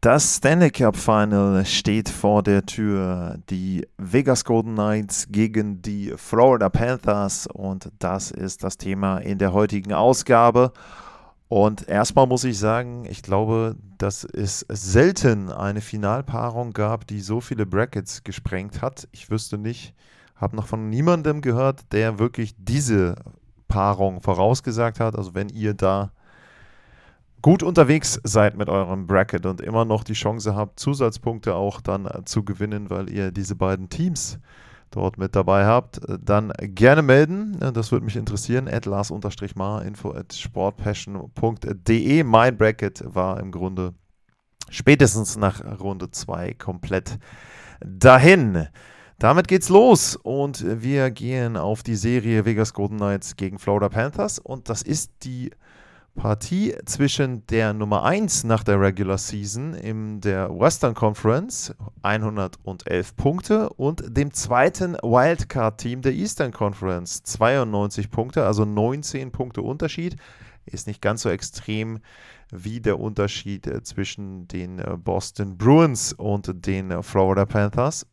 Das 0.00 0.36
Stanley 0.36 0.70
Cup 0.70 0.94
Final 0.94 1.66
steht 1.66 2.08
vor 2.08 2.44
der 2.44 2.64
Tür. 2.64 3.40
Die 3.50 3.84
Vegas 3.96 4.44
Golden 4.44 4.74
Knights 4.74 5.26
gegen 5.28 5.82
die 5.82 6.14
Florida 6.16 6.68
Panthers 6.68 7.48
und 7.48 7.90
das 7.98 8.30
ist 8.30 8.62
das 8.62 8.76
Thema 8.76 9.18
in 9.18 9.38
der 9.38 9.52
heutigen 9.52 9.92
Ausgabe. 9.92 10.72
Und 11.48 11.88
erstmal 11.88 12.28
muss 12.28 12.44
ich 12.44 12.60
sagen, 12.60 13.06
ich 13.10 13.22
glaube, 13.24 13.74
dass 13.96 14.22
es 14.22 14.64
selten 14.68 15.50
eine 15.50 15.80
Finalpaarung 15.80 16.74
gab, 16.74 17.04
die 17.08 17.20
so 17.20 17.40
viele 17.40 17.66
Brackets 17.66 18.22
gesprengt 18.22 18.82
hat. 18.82 19.08
Ich 19.10 19.30
wüsste 19.32 19.58
nicht, 19.58 19.94
habe 20.36 20.54
noch 20.54 20.68
von 20.68 20.88
niemandem 20.88 21.40
gehört, 21.40 21.92
der 21.92 22.20
wirklich 22.20 22.54
diese 22.56 23.16
Paarung 23.66 24.22
vorausgesagt 24.22 25.00
hat. 25.00 25.16
Also 25.16 25.34
wenn 25.34 25.48
ihr 25.48 25.74
da 25.74 26.12
gut 27.42 27.62
unterwegs 27.62 28.20
seid 28.24 28.56
mit 28.56 28.68
eurem 28.68 29.06
Bracket 29.06 29.46
und 29.46 29.60
immer 29.60 29.84
noch 29.84 30.04
die 30.04 30.14
Chance 30.14 30.54
habt, 30.54 30.80
Zusatzpunkte 30.80 31.54
auch 31.54 31.80
dann 31.80 32.06
äh, 32.06 32.24
zu 32.24 32.44
gewinnen, 32.44 32.90
weil 32.90 33.10
ihr 33.10 33.30
diese 33.30 33.54
beiden 33.54 33.88
Teams 33.88 34.38
dort 34.90 35.18
mit 35.18 35.36
dabei 35.36 35.66
habt, 35.66 35.98
äh, 36.08 36.18
dann 36.20 36.52
gerne 36.58 37.02
melden. 37.02 37.58
Das 37.74 37.92
würde 37.92 38.04
mich 38.04 38.16
interessieren. 38.16 38.68
At 38.68 38.86
Lars-Mar, 38.86 39.84
info 39.84 40.12
at 40.12 40.32
sportpassion.de. 40.32 42.24
Mein 42.24 42.56
Bracket 42.56 43.02
war 43.04 43.40
im 43.40 43.50
Grunde 43.50 43.94
spätestens 44.70 45.36
nach 45.36 45.62
Runde 45.80 46.10
2 46.10 46.54
komplett 46.54 47.18
dahin. 47.80 48.66
Damit 49.18 49.48
geht's 49.48 49.68
los 49.68 50.14
und 50.14 50.64
wir 50.82 51.10
gehen 51.10 51.56
auf 51.56 51.82
die 51.82 51.96
Serie 51.96 52.44
Vegas 52.44 52.72
Golden 52.72 52.98
Knights 52.98 53.34
gegen 53.34 53.58
Florida 53.58 53.88
Panthers 53.88 54.38
und 54.38 54.68
das 54.68 54.82
ist 54.82 55.10
die 55.24 55.50
Partie 56.18 56.74
zwischen 56.84 57.46
der 57.46 57.72
Nummer 57.72 58.02
1 58.02 58.42
nach 58.42 58.64
der 58.64 58.80
Regular 58.80 59.18
Season 59.18 59.72
in 59.72 60.20
der 60.20 60.50
Western 60.50 60.92
Conference, 60.92 61.72
111 62.02 63.14
Punkte, 63.14 63.68
und 63.70 64.02
dem 64.04 64.34
zweiten 64.34 64.94
Wildcard-Team 64.94 66.02
der 66.02 66.12
Eastern 66.12 66.50
Conference, 66.50 67.22
92 67.22 68.10
Punkte, 68.10 68.44
also 68.44 68.64
19 68.64 69.30
Punkte 69.30 69.62
Unterschied. 69.62 70.16
Ist 70.66 70.88
nicht 70.88 71.00
ganz 71.00 71.22
so 71.22 71.30
extrem 71.30 72.00
wie 72.50 72.80
der 72.80 72.98
Unterschied 72.98 73.68
äh, 73.68 73.84
zwischen 73.84 74.48
den 74.48 74.80
äh, 74.80 74.96
Boston 74.98 75.56
Bruins 75.56 76.12
und 76.12 76.66
den 76.66 76.90
äh, 76.90 77.02
Florida 77.02 77.46
Panthers. 77.46 78.06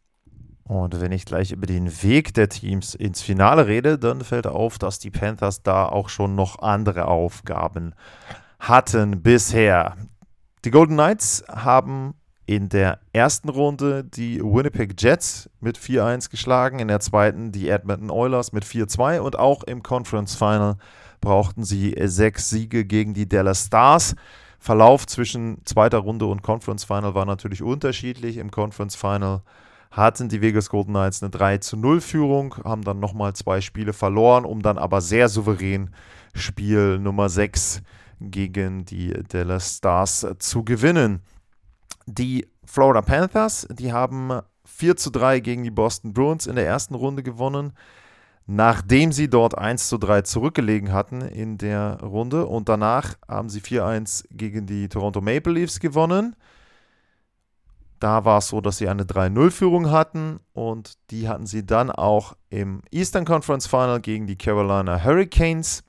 Und 0.67 0.99
wenn 0.99 1.11
ich 1.11 1.25
gleich 1.25 1.51
über 1.51 1.67
den 1.67 2.01
Weg 2.01 2.33
der 2.33 2.49
Teams 2.49 2.95
ins 2.95 3.21
Finale 3.21 3.67
rede, 3.67 3.99
dann 3.99 4.21
fällt 4.21 4.47
auf, 4.47 4.79
dass 4.79 4.97
die 4.97 5.11
Panthers 5.11 5.61
da 5.61 5.85
auch 5.85 6.09
schon 6.09 6.33
noch 6.33 6.59
andere 6.59 7.07
Aufgaben 7.07 7.93
hatten 8.59 9.21
bisher. 9.21 9.95
Die 10.63 10.71
Golden 10.71 10.95
Knights 10.95 11.43
haben 11.47 12.15
in 12.47 12.69
der 12.69 12.99
ersten 13.13 13.49
Runde 13.49 14.03
die 14.03 14.41
Winnipeg 14.41 14.99
Jets 14.99 15.49
mit 15.59 15.77
4-1 15.77 16.31
geschlagen, 16.31 16.79
in 16.79 16.87
der 16.87 16.99
zweiten 16.99 17.51
die 17.51 17.69
Edmonton 17.69 18.09
Oilers 18.09 18.51
mit 18.51 18.65
4-2 18.65 19.19
und 19.19 19.37
auch 19.37 19.63
im 19.63 19.83
Conference 19.83 20.35
Final 20.35 20.77
brauchten 21.21 21.63
sie 21.63 21.95
sechs 22.05 22.49
Siege 22.49 22.85
gegen 22.85 23.13
die 23.13 23.29
Dallas 23.29 23.67
Stars. 23.67 24.15
Verlauf 24.59 25.05
zwischen 25.05 25.63
zweiter 25.65 25.99
Runde 25.99 26.25
und 26.25 26.41
Conference 26.41 26.85
Final 26.85 27.13
war 27.13 27.25
natürlich 27.25 27.61
unterschiedlich. 27.61 28.37
Im 28.37 28.49
Conference 28.49 28.95
Final 28.95 29.41
hatten 29.95 30.27
die 30.27 30.41
Vegas 30.41 30.69
Golden 30.69 30.91
Knights 30.91 31.23
eine 31.23 31.29
3 31.29 31.59
zu 31.59 31.77
0 31.77 32.01
Führung, 32.01 32.55
haben 32.65 32.83
dann 32.83 32.99
nochmal 32.99 33.33
zwei 33.33 33.61
Spiele 33.61 33.93
verloren, 33.93 34.43
um 34.43 34.61
dann 34.61 34.77
aber 34.77 34.99
sehr 34.99 35.29
souverän 35.29 35.89
Spiel 36.33 36.99
Nummer 36.99 37.29
6 37.29 37.81
gegen 38.19 38.83
die 38.83 39.13
Dallas 39.29 39.77
Stars 39.77 40.27
zu 40.39 40.65
gewinnen. 40.65 41.21
Die 42.07 42.45
Florida 42.65 43.01
Panthers, 43.01 43.67
die 43.71 43.93
haben 43.93 44.41
4 44.65 44.97
zu 44.97 45.11
3 45.11 45.39
gegen 45.39 45.63
die 45.63 45.71
Boston 45.71 46.13
Bruins 46.13 46.45
in 46.45 46.57
der 46.57 46.65
ersten 46.65 46.95
Runde 46.95 47.23
gewonnen, 47.23 47.71
nachdem 48.47 49.13
sie 49.13 49.29
dort 49.29 49.57
1 49.57 49.87
zu 49.87 49.97
3 49.97 50.23
zurückgelegen 50.23 50.91
hatten 50.91 51.21
in 51.21 51.57
der 51.57 52.01
Runde 52.01 52.47
und 52.47 52.67
danach 52.67 53.15
haben 53.29 53.47
sie 53.47 53.61
4-1 53.61 54.25
gegen 54.31 54.65
die 54.65 54.89
Toronto 54.89 55.21
Maple 55.21 55.53
Leafs 55.53 55.79
gewonnen. 55.79 56.35
Da 57.99 58.25
war 58.25 58.39
es 58.39 58.49
so, 58.49 58.61
dass 58.61 58.77
sie 58.77 58.89
eine 58.89 59.03
3-0-Führung 59.03 59.89
hatten 59.89 60.39
und 60.53 60.93
die 61.11 61.27
hatten 61.29 61.45
sie 61.45 61.65
dann 61.65 61.89
auch 61.89 62.35
im 62.49 62.81
Eastern 62.91 63.25
Conference 63.25 63.67
Final 63.67 64.01
gegen 64.01 64.27
die 64.27 64.35
Carolina 64.35 65.03
Hurricanes. 65.03 65.83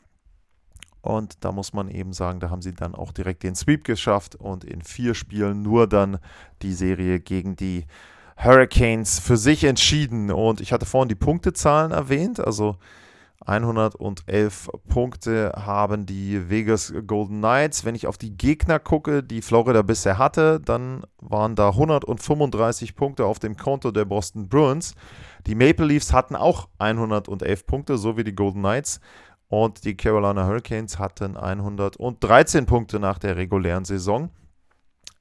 Und 1.01 1.45
da 1.45 1.53
muss 1.53 1.73
man 1.73 1.89
eben 1.89 2.13
sagen, 2.13 2.41
da 2.41 2.51
haben 2.51 2.63
sie 2.63 2.75
dann 2.75 2.95
auch 2.95 3.13
direkt 3.13 3.43
den 3.45 3.55
Sweep 3.55 3.85
geschafft 3.85 4.35
und 4.35 4.65
in 4.65 4.83
vier 4.83 5.15
Spielen 5.15 5.63
nur 5.63 5.87
dann 5.87 6.19
die 6.63 6.73
Serie 6.73 7.21
gegen 7.21 7.55
die 7.55 7.87
Hurricanes 8.37 9.19
für 9.19 9.37
sich 9.37 9.65
entschieden. 9.65 10.31
Und 10.31 10.61
ich 10.61 10.73
hatte 10.73 10.87
vorhin 10.87 11.09
die 11.09 11.15
Punktezahlen 11.15 11.93
erwähnt. 11.93 12.41
Also 12.41 12.77
111 13.45 14.71
Punkte 14.89 15.53
haben 15.55 16.07
die 16.07 16.49
Vegas 16.49 16.93
Golden 17.07 17.39
Knights. 17.39 17.85
Wenn 17.85 17.95
ich 17.95 18.07
auf 18.07 18.19
die 18.19 18.37
Gegner 18.37 18.79
gucke, 18.79 19.23
die 19.23 19.43
Florida 19.43 19.83
bisher 19.83 20.19
hatte, 20.19 20.61
dann 20.61 21.05
waren 21.21 21.55
da 21.55 21.69
135 21.71 22.97
Punkte 22.97 23.27
auf 23.27 23.39
dem 23.39 23.57
Konto 23.57 23.91
der 23.91 24.05
Boston 24.05 24.49
Bruins. 24.49 24.95
Die 25.47 25.55
Maple 25.55 25.87
Leafs 25.87 26.13
hatten 26.13 26.35
auch 26.35 26.69
111 26.79 27.67
Punkte, 27.67 27.99
so 27.99 28.17
wie 28.17 28.25
die 28.25 28.35
Golden 28.35 28.61
Knights. 28.61 29.01
Und 29.49 29.85
die 29.85 29.97
Carolina 29.97 30.47
Hurricanes 30.47 30.99
hatten 30.99 31.37
113 31.37 32.67
Punkte 32.67 32.99
nach 32.99 33.19
der 33.19 33.37
regulären 33.37 33.85
Saison. 33.85 34.31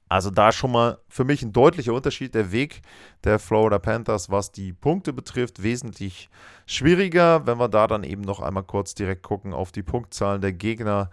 Also 0.08 0.30
da 0.30 0.52
schon 0.52 0.72
mal 0.72 0.98
für 1.08 1.24
mich 1.24 1.42
ein 1.42 1.52
deutlicher 1.52 1.92
Unterschied. 1.92 2.34
Der 2.34 2.52
Weg 2.52 2.82
der 3.24 3.38
Florida 3.38 3.78
Panthers, 3.78 4.30
was 4.30 4.52
die 4.52 4.72
Punkte 4.72 5.12
betrifft, 5.12 5.62
wesentlich 5.62 6.28
schwieriger. 6.66 7.46
Wenn 7.46 7.58
wir 7.58 7.68
da 7.68 7.86
dann 7.86 8.04
eben 8.04 8.22
noch 8.22 8.40
einmal 8.40 8.62
kurz 8.62 8.94
direkt 8.94 9.22
gucken 9.22 9.52
auf 9.52 9.72
die 9.72 9.82
Punktzahlen 9.82 10.40
der 10.40 10.52
Gegner 10.52 11.10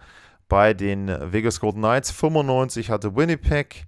bei 0.48 0.74
den 0.74 1.08
Vegas 1.08 1.58
Golden 1.58 1.80
Knights. 1.80 2.12
95 2.12 2.90
hatte 2.90 3.16
Winnipeg, 3.16 3.86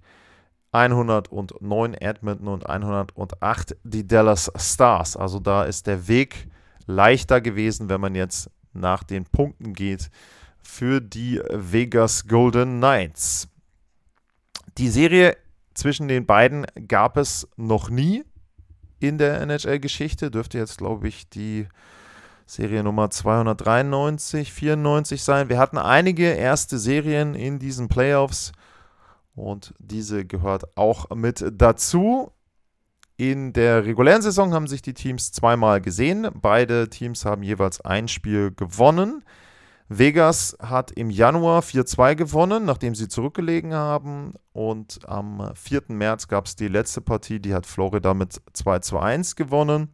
109 0.73 1.93
Edmonton 1.93 2.47
und 2.49 2.69
108 2.69 3.77
die 3.83 4.05
Dallas 4.05 4.51
Stars. 4.57 5.15
Also 5.15 5.39
da 5.39 5.63
ist 5.63 5.87
der 5.87 6.07
Weg 6.09 6.47
leichter 6.85 7.39
gewesen, 7.39 7.89
wenn 7.89 8.01
man 8.01 8.15
jetzt 8.15 8.49
nach 8.73 9.03
den 9.03 9.23
Punkten 9.23 9.73
geht 9.73 10.09
für 10.61 10.99
die 10.99 11.41
Vegas 11.49 12.27
Golden 12.27 12.77
Knights. 12.77 13.47
Die 14.77 14.89
Serie 14.89 15.35
zwischen 15.73 16.07
den 16.07 16.27
beiden 16.27 16.67
gab 16.87 17.17
es 17.17 17.47
noch 17.55 17.89
nie 17.89 18.23
in 18.99 19.17
der 19.17 19.41
NHL-Geschichte. 19.41 20.29
Dürfte 20.29 20.59
jetzt, 20.59 20.77
glaube 20.77 21.07
ich, 21.07 21.29
die 21.29 21.67
Serie 22.45 22.83
Nummer 22.83 23.09
293, 23.09 24.53
94 24.53 25.23
sein. 25.23 25.49
Wir 25.49 25.57
hatten 25.57 25.79
einige 25.79 26.25
erste 26.25 26.77
Serien 26.77 27.33
in 27.33 27.57
diesen 27.57 27.87
Playoffs 27.87 28.51
und 29.35 29.73
diese 29.79 30.25
gehört 30.25 30.77
auch 30.77 31.09
mit 31.09 31.43
dazu. 31.51 32.31
In 33.17 33.53
der 33.53 33.83
regulären 33.83 34.21
Saison 34.21 34.53
haben 34.53 34.67
sich 34.67 34.83
die 34.83 34.93
Teams 34.93 35.31
zweimal 35.31 35.81
gesehen. 35.81 36.27
Beide 36.35 36.87
Teams 36.87 37.25
haben 37.25 37.41
jeweils 37.41 37.81
ein 37.81 38.07
Spiel 38.07 38.51
gewonnen. 38.51 39.23
Vegas 39.89 40.57
hat 40.61 40.91
im 40.91 41.09
Januar 41.09 41.61
4-2 41.61 42.15
gewonnen, 42.15 42.65
nachdem 42.65 42.93
sie 42.93 43.07
zurückgelegen 43.07 43.73
haben. 43.73 44.33
Und 44.51 44.99
am 45.07 45.51
4. 45.55 45.83
März 45.89 46.27
gab 46.27 46.45
es 46.45 46.55
die 46.55 46.67
letzte 46.67 47.01
Partie, 47.01 47.39
die 47.39 47.53
hat 47.53 47.65
Florida 47.65 48.13
mit 48.13 48.41
2-1 48.53 49.35
gewonnen. 49.35 49.89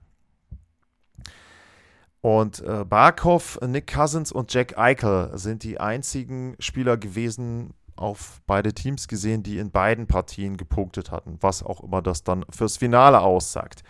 Und 2.21 2.61
äh, 2.61 2.85
Barkov, 2.85 3.59
Nick 3.61 3.93
Cousins 3.93 4.31
und 4.31 4.53
Jack 4.53 4.77
Eichel 4.77 5.31
sind 5.33 5.63
die 5.63 5.79
einzigen 5.79 6.55
Spieler 6.57 6.95
gewesen, 6.97 7.73
auf 7.95 8.41
beide 8.47 8.73
Teams 8.73 9.07
gesehen, 9.07 9.43
die 9.43 9.57
in 9.57 9.71
beiden 9.71 10.07
Partien 10.07 10.57
gepunktet 10.57 11.11
hatten, 11.11 11.37
was 11.41 11.63
auch 11.63 11.83
immer 11.83 12.01
das 12.01 12.23
dann 12.23 12.45
fürs 12.49 12.77
Finale 12.77 13.19
aussagt. 13.19 13.83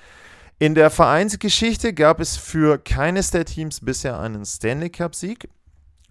In 0.60 0.76
der 0.76 0.90
Vereinsgeschichte 0.90 1.94
gab 1.94 2.20
es 2.20 2.36
für 2.38 2.78
keines 2.78 3.32
der 3.32 3.46
Teams 3.46 3.82
bisher 3.82 4.20
einen 4.20 4.46
Stanley 4.46 4.90
Cup-Sieg. 4.90 5.50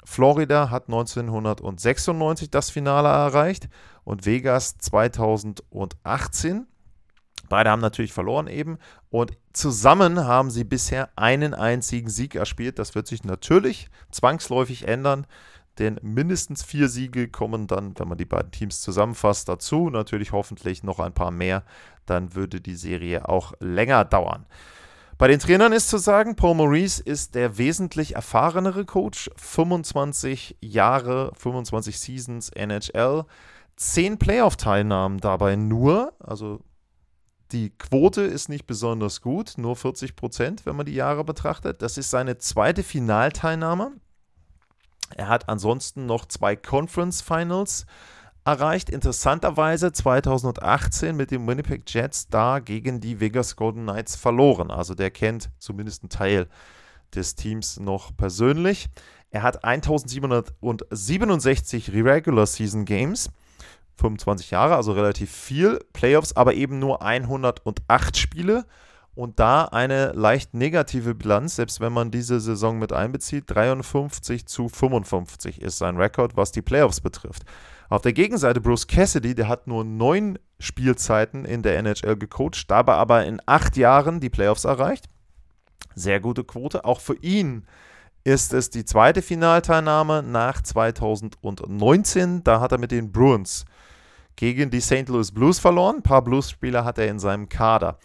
Florida 0.04 0.70
hat 0.70 0.88
1996 0.88 2.50
das 2.50 2.70
Finale 2.70 3.08
erreicht 3.08 3.68
und 4.04 4.26
Vegas 4.26 4.78
2018. 4.78 6.66
Beide 7.48 7.70
haben 7.70 7.80
natürlich 7.80 8.12
verloren 8.12 8.46
eben 8.46 8.78
und 9.10 9.32
zusammen 9.52 10.24
haben 10.24 10.50
sie 10.50 10.64
bisher 10.64 11.10
einen 11.16 11.54
einzigen 11.54 12.08
Sieg 12.08 12.34
erspielt. 12.34 12.78
Das 12.78 12.94
wird 12.94 13.06
sich 13.06 13.24
natürlich 13.24 13.88
zwangsläufig 14.10 14.88
ändern, 14.88 15.26
denn 15.78 15.98
mindestens 16.02 16.62
vier 16.62 16.88
Siege 16.88 17.28
kommen 17.28 17.66
dann, 17.66 17.98
wenn 17.98 18.08
man 18.08 18.18
die 18.18 18.24
beiden 18.24 18.50
Teams 18.50 18.80
zusammenfasst, 18.80 19.48
dazu. 19.48 19.90
Natürlich 19.90 20.32
hoffentlich 20.32 20.82
noch 20.82 20.98
ein 20.98 21.14
paar 21.14 21.30
mehr. 21.30 21.64
Dann 22.06 22.34
würde 22.34 22.60
die 22.60 22.74
Serie 22.74 23.28
auch 23.28 23.54
länger 23.60 24.04
dauern. 24.04 24.46
Bei 25.22 25.28
den 25.28 25.38
Trainern 25.38 25.72
ist 25.72 25.88
zu 25.88 25.98
sagen, 25.98 26.34
Paul 26.34 26.56
Maurice 26.56 27.00
ist 27.00 27.36
der 27.36 27.56
wesentlich 27.56 28.16
erfahrenere 28.16 28.84
Coach. 28.84 29.30
25 29.36 30.56
Jahre, 30.60 31.30
25 31.36 32.00
Seasons 32.00 32.48
NHL, 32.48 33.24
10 33.76 34.18
Playoff-Teilnahmen 34.18 35.18
dabei 35.18 35.54
nur. 35.54 36.12
Also 36.18 36.58
die 37.52 37.70
Quote 37.70 38.22
ist 38.22 38.48
nicht 38.48 38.66
besonders 38.66 39.20
gut, 39.20 39.58
nur 39.58 39.76
40 39.76 40.16
Prozent, 40.16 40.66
wenn 40.66 40.74
man 40.74 40.86
die 40.86 40.94
Jahre 40.94 41.22
betrachtet. 41.22 41.82
Das 41.82 41.98
ist 41.98 42.10
seine 42.10 42.38
zweite 42.38 42.82
Finalteilnahme. 42.82 43.92
Er 45.14 45.28
hat 45.28 45.48
ansonsten 45.48 46.04
noch 46.04 46.26
zwei 46.26 46.56
Conference 46.56 47.22
Finals 47.22 47.86
erreicht. 48.44 48.90
Interessanterweise 48.90 49.92
2018 49.92 51.16
mit 51.16 51.30
den 51.30 51.46
Winnipeg 51.46 51.82
Jets 51.86 52.28
da 52.28 52.58
gegen 52.58 53.00
die 53.00 53.20
Vegas 53.20 53.56
Golden 53.56 53.82
Knights 53.82 54.16
verloren. 54.16 54.70
Also 54.70 54.94
der 54.94 55.10
kennt 55.10 55.50
zumindest 55.58 56.02
einen 56.02 56.10
Teil 56.10 56.48
des 57.14 57.34
Teams 57.34 57.78
noch 57.78 58.16
persönlich. 58.16 58.88
Er 59.30 59.42
hat 59.42 59.64
1767 59.64 61.92
Regular 61.92 62.46
Season 62.46 62.84
Games 62.84 63.30
25 63.96 64.50
Jahre, 64.50 64.76
also 64.76 64.92
relativ 64.92 65.30
viel. 65.30 65.78
Playoffs 65.92 66.34
aber 66.34 66.54
eben 66.54 66.78
nur 66.78 67.02
108 67.02 68.16
Spiele 68.16 68.64
und 69.14 69.38
da 69.38 69.66
eine 69.66 70.12
leicht 70.12 70.54
negative 70.54 71.14
Bilanz, 71.14 71.56
selbst 71.56 71.80
wenn 71.80 71.92
man 71.92 72.10
diese 72.10 72.40
Saison 72.40 72.78
mit 72.78 72.92
einbezieht. 72.92 73.44
53 73.46 74.46
zu 74.46 74.68
55 74.68 75.60
ist 75.60 75.78
sein 75.78 75.98
Rekord, 75.98 76.36
was 76.36 76.52
die 76.52 76.62
Playoffs 76.62 77.00
betrifft. 77.00 77.42
Auf 77.92 78.00
der 78.00 78.14
Gegenseite 78.14 78.62
Bruce 78.62 78.86
Cassidy, 78.86 79.34
der 79.34 79.48
hat 79.48 79.66
nur 79.66 79.84
neun 79.84 80.38
Spielzeiten 80.58 81.44
in 81.44 81.60
der 81.60 81.76
NHL 81.76 82.16
gecoacht, 82.16 82.70
dabei 82.70 82.94
aber 82.94 83.26
in 83.26 83.38
acht 83.44 83.76
Jahren 83.76 84.18
die 84.18 84.30
Playoffs 84.30 84.64
erreicht. 84.64 85.10
Sehr 85.94 86.18
gute 86.18 86.42
Quote. 86.42 86.86
Auch 86.86 87.00
für 87.00 87.16
ihn 87.16 87.66
ist 88.24 88.54
es 88.54 88.70
die 88.70 88.86
zweite 88.86 89.20
Finalteilnahme 89.20 90.22
nach 90.22 90.62
2019. 90.62 92.42
Da 92.42 92.60
hat 92.62 92.72
er 92.72 92.78
mit 92.78 92.92
den 92.92 93.12
Bruins 93.12 93.66
gegen 94.36 94.70
die 94.70 94.80
St. 94.80 95.10
Louis 95.10 95.30
Blues 95.30 95.58
verloren. 95.58 95.96
Ein 95.96 96.02
paar 96.02 96.24
Blues-Spieler 96.24 96.86
hat 96.86 96.96
er 96.96 97.08
in 97.08 97.18
seinem 97.18 97.50
Kader. 97.50 97.98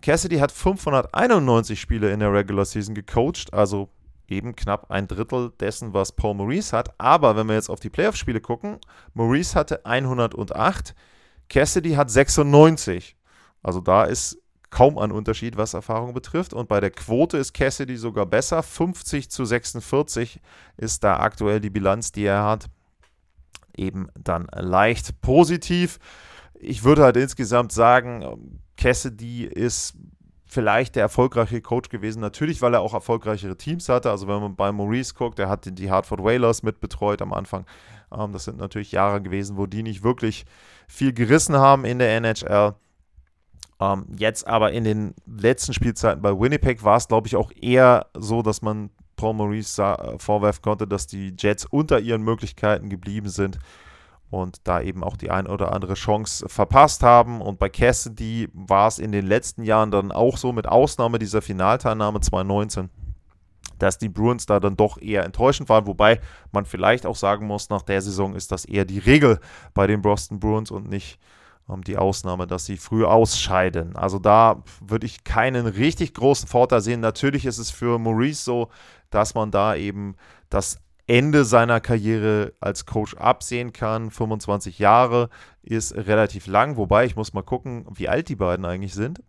Cassidy 0.00 0.38
hat 0.38 0.50
591 0.50 1.78
Spiele 1.78 2.10
in 2.10 2.20
der 2.20 2.32
Regular 2.32 2.64
Season 2.64 2.94
gecoacht, 2.94 3.52
also 3.52 3.90
eben 4.30 4.56
knapp 4.56 4.90
ein 4.90 5.08
Drittel 5.08 5.52
dessen, 5.60 5.92
was 5.92 6.12
Paul 6.12 6.34
Maurice 6.34 6.76
hat. 6.76 6.98
Aber 6.98 7.36
wenn 7.36 7.48
wir 7.48 7.54
jetzt 7.54 7.70
auf 7.70 7.80
die 7.80 7.90
Playoff-Spiele 7.90 8.40
gucken, 8.40 8.78
Maurice 9.14 9.54
hatte 9.54 9.84
108, 9.84 10.94
Cassidy 11.48 11.92
hat 11.92 12.10
96. 12.10 13.16
Also 13.62 13.80
da 13.80 14.04
ist 14.04 14.38
kaum 14.70 14.98
ein 14.98 15.10
Unterschied, 15.10 15.56
was 15.56 15.74
Erfahrung 15.74 16.14
betrifft. 16.14 16.54
Und 16.54 16.68
bei 16.68 16.80
der 16.80 16.90
Quote 16.90 17.36
ist 17.36 17.52
Cassidy 17.52 17.96
sogar 17.96 18.26
besser. 18.26 18.62
50 18.62 19.30
zu 19.30 19.44
46 19.44 20.40
ist 20.76 21.04
da 21.04 21.18
aktuell 21.18 21.60
die 21.60 21.70
Bilanz, 21.70 22.12
die 22.12 22.24
er 22.24 22.44
hat 22.44 22.66
eben 23.76 24.08
dann 24.14 24.46
leicht 24.52 25.20
positiv. 25.20 25.98
Ich 26.54 26.84
würde 26.84 27.02
halt 27.02 27.16
insgesamt 27.16 27.72
sagen, 27.72 28.60
Cassidy 28.76 29.44
ist 29.44 29.94
vielleicht 30.50 30.96
der 30.96 31.02
erfolgreiche 31.02 31.62
Coach 31.62 31.88
gewesen. 31.88 32.20
Natürlich, 32.20 32.60
weil 32.60 32.74
er 32.74 32.80
auch 32.80 32.92
erfolgreichere 32.92 33.56
Teams 33.56 33.88
hatte. 33.88 34.10
Also 34.10 34.26
wenn 34.26 34.40
man 34.40 34.56
bei 34.56 34.72
Maurice 34.72 35.14
guckt, 35.14 35.38
der 35.38 35.48
hat 35.48 35.66
die 35.66 35.90
Hartford 35.90 36.22
Whalers 36.22 36.62
mitbetreut 36.62 37.22
am 37.22 37.32
Anfang. 37.32 37.64
Ähm, 38.12 38.32
das 38.32 38.44
sind 38.44 38.58
natürlich 38.58 38.92
Jahre 38.92 39.22
gewesen, 39.22 39.56
wo 39.56 39.66
die 39.66 39.82
nicht 39.82 40.02
wirklich 40.02 40.44
viel 40.88 41.12
gerissen 41.12 41.56
haben 41.56 41.84
in 41.84 42.00
der 42.00 42.16
NHL. 42.16 42.74
Ähm, 43.80 44.06
jetzt 44.18 44.46
aber 44.46 44.72
in 44.72 44.84
den 44.84 45.14
letzten 45.24 45.72
Spielzeiten 45.72 46.20
bei 46.20 46.38
Winnipeg 46.38 46.82
war 46.82 46.96
es, 46.96 47.06
glaube 47.06 47.28
ich, 47.28 47.36
auch 47.36 47.52
eher 47.54 48.06
so, 48.14 48.42
dass 48.42 48.60
man 48.60 48.90
Paul 49.14 49.34
Maurice 49.34 49.80
äh, 49.80 50.18
vorwerfen 50.18 50.62
konnte, 50.62 50.88
dass 50.88 51.06
die 51.06 51.34
Jets 51.38 51.64
unter 51.64 52.00
ihren 52.00 52.22
Möglichkeiten 52.22 52.90
geblieben 52.90 53.28
sind 53.28 53.58
und 54.30 54.58
da 54.64 54.80
eben 54.80 55.02
auch 55.02 55.16
die 55.16 55.30
ein 55.30 55.46
oder 55.46 55.72
andere 55.72 55.94
Chance 55.94 56.48
verpasst 56.48 57.02
haben. 57.02 57.40
Und 57.40 57.58
bei 57.58 57.68
Cassidy 57.68 58.48
war 58.52 58.86
es 58.88 58.98
in 58.98 59.12
den 59.12 59.26
letzten 59.26 59.64
Jahren 59.64 59.90
dann 59.90 60.12
auch 60.12 60.36
so, 60.36 60.52
mit 60.52 60.68
Ausnahme 60.68 61.18
dieser 61.18 61.42
Finalteilnahme 61.42 62.20
2019, 62.20 62.90
dass 63.78 63.98
die 63.98 64.08
Bruins 64.08 64.46
da 64.46 64.60
dann 64.60 64.76
doch 64.76 65.00
eher 65.00 65.24
enttäuschend 65.24 65.68
waren. 65.68 65.86
Wobei 65.86 66.20
man 66.52 66.64
vielleicht 66.64 67.06
auch 67.06 67.16
sagen 67.16 67.46
muss, 67.46 67.70
nach 67.70 67.82
der 67.82 68.00
Saison 68.00 68.34
ist 68.34 68.52
das 68.52 68.64
eher 68.64 68.84
die 68.84 68.98
Regel 68.98 69.40
bei 69.74 69.86
den 69.86 70.00
Boston 70.00 70.38
Bruins 70.38 70.70
und 70.70 70.88
nicht 70.88 71.18
ähm, 71.68 71.82
die 71.82 71.96
Ausnahme, 71.96 72.46
dass 72.46 72.66
sie 72.66 72.76
früh 72.76 73.04
ausscheiden. 73.04 73.96
Also 73.96 74.20
da 74.20 74.62
würde 74.80 75.06
ich 75.06 75.24
keinen 75.24 75.66
richtig 75.66 76.14
großen 76.14 76.48
Vorteil 76.48 76.82
sehen. 76.82 77.00
Natürlich 77.00 77.46
ist 77.46 77.58
es 77.58 77.70
für 77.70 77.98
Maurice 77.98 78.44
so, 78.44 78.68
dass 79.10 79.34
man 79.34 79.50
da 79.50 79.74
eben 79.74 80.14
das 80.50 80.78
Ende 81.10 81.44
seiner 81.44 81.80
Karriere 81.80 82.52
als 82.60 82.86
Coach 82.86 83.16
absehen 83.16 83.72
kann. 83.72 84.12
25 84.12 84.78
Jahre 84.78 85.28
ist 85.60 85.92
relativ 85.96 86.46
lang, 86.46 86.76
wobei 86.76 87.04
ich 87.04 87.16
muss 87.16 87.32
mal 87.32 87.42
gucken, 87.42 87.84
wie 87.92 88.08
alt 88.08 88.28
die 88.28 88.36
beiden 88.36 88.64
eigentlich 88.64 88.94
sind. 88.94 89.20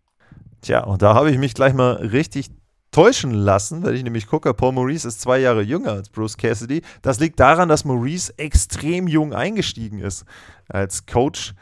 Tja, 0.61 0.83
und 0.83 1.01
da 1.01 1.15
habe 1.15 1.31
ich 1.31 1.39
mich 1.39 1.55
gleich 1.55 1.73
mal 1.73 1.93
richtig 1.93 2.51
täuschen 2.91 3.31
lassen, 3.31 3.81
wenn 3.81 3.95
ich 3.95 4.03
nämlich 4.03 4.27
gucke, 4.27 4.53
Paul 4.53 4.73
Maurice 4.73 5.07
ist 5.07 5.21
zwei 5.21 5.39
Jahre 5.39 5.63
jünger 5.63 5.93
als 5.93 6.09
Bruce 6.09 6.37
Cassidy. 6.37 6.83
Das 7.01 7.19
liegt 7.19 7.39
daran, 7.39 7.67
dass 7.67 7.83
Maurice 7.83 8.31
extrem 8.37 9.07
jung 9.07 9.33
eingestiegen 9.33 9.97
ist 9.97 10.25
als 10.69 11.07
Coach. 11.07 11.55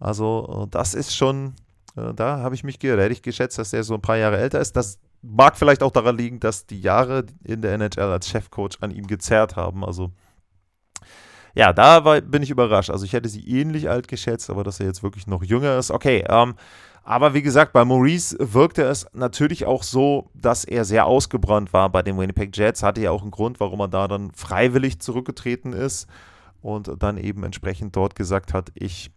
Also 0.00 0.66
das 0.68 0.94
ist 0.94 1.14
schon, 1.14 1.54
äh, 1.94 2.12
da 2.12 2.38
habe 2.38 2.56
ich 2.56 2.64
mich 2.64 2.80
geirrt. 2.80 2.98
Hätte 2.98 3.12
ich 3.12 3.22
geschätzt, 3.22 3.56
dass 3.56 3.72
er 3.72 3.84
so 3.84 3.94
ein 3.94 4.02
paar 4.02 4.16
Jahre 4.16 4.38
älter 4.38 4.58
ist. 4.58 4.74
Das 4.74 4.98
mag 5.22 5.56
vielleicht 5.56 5.82
auch 5.82 5.92
daran 5.92 6.16
liegen, 6.16 6.40
dass 6.40 6.66
die 6.66 6.80
Jahre 6.80 7.26
in 7.44 7.62
der 7.62 7.74
NHL 7.74 8.10
als 8.10 8.28
Chefcoach 8.28 8.78
an 8.80 8.90
ihm 8.90 9.06
gezerrt 9.06 9.56
haben. 9.56 9.84
Also 9.84 10.12
ja, 11.54 11.72
da 11.72 12.04
war, 12.04 12.20
bin 12.20 12.42
ich 12.42 12.50
überrascht. 12.50 12.90
Also 12.90 13.04
ich 13.04 13.12
hätte 13.12 13.28
sie 13.28 13.46
ähnlich 13.48 13.88
alt 13.90 14.08
geschätzt, 14.08 14.50
aber 14.50 14.64
dass 14.64 14.80
er 14.80 14.86
jetzt 14.86 15.02
wirklich 15.02 15.26
noch 15.26 15.42
jünger 15.42 15.78
ist. 15.78 15.90
Okay, 15.90 16.24
ähm, 16.28 16.54
aber 17.02 17.34
wie 17.34 17.42
gesagt, 17.42 17.72
bei 17.72 17.84
Maurice 17.84 18.36
wirkte 18.38 18.82
es 18.82 19.06
natürlich 19.12 19.66
auch 19.66 19.82
so, 19.82 20.30
dass 20.34 20.64
er 20.64 20.84
sehr 20.84 21.06
ausgebrannt 21.06 21.72
war 21.72 21.90
bei 21.90 22.02
den 22.02 22.18
Winnipeg 22.18 22.56
Jets. 22.56 22.82
Hatte 22.82 23.00
ja 23.00 23.10
auch 23.10 23.22
einen 23.22 23.30
Grund, 23.30 23.58
warum 23.58 23.80
er 23.80 23.88
da 23.88 24.06
dann 24.06 24.30
freiwillig 24.32 25.00
zurückgetreten 25.00 25.72
ist 25.72 26.06
und 26.60 26.90
dann 27.02 27.16
eben 27.16 27.42
entsprechend 27.42 27.96
dort 27.96 28.14
gesagt 28.14 28.52
hat, 28.54 28.70
ich 28.74 29.10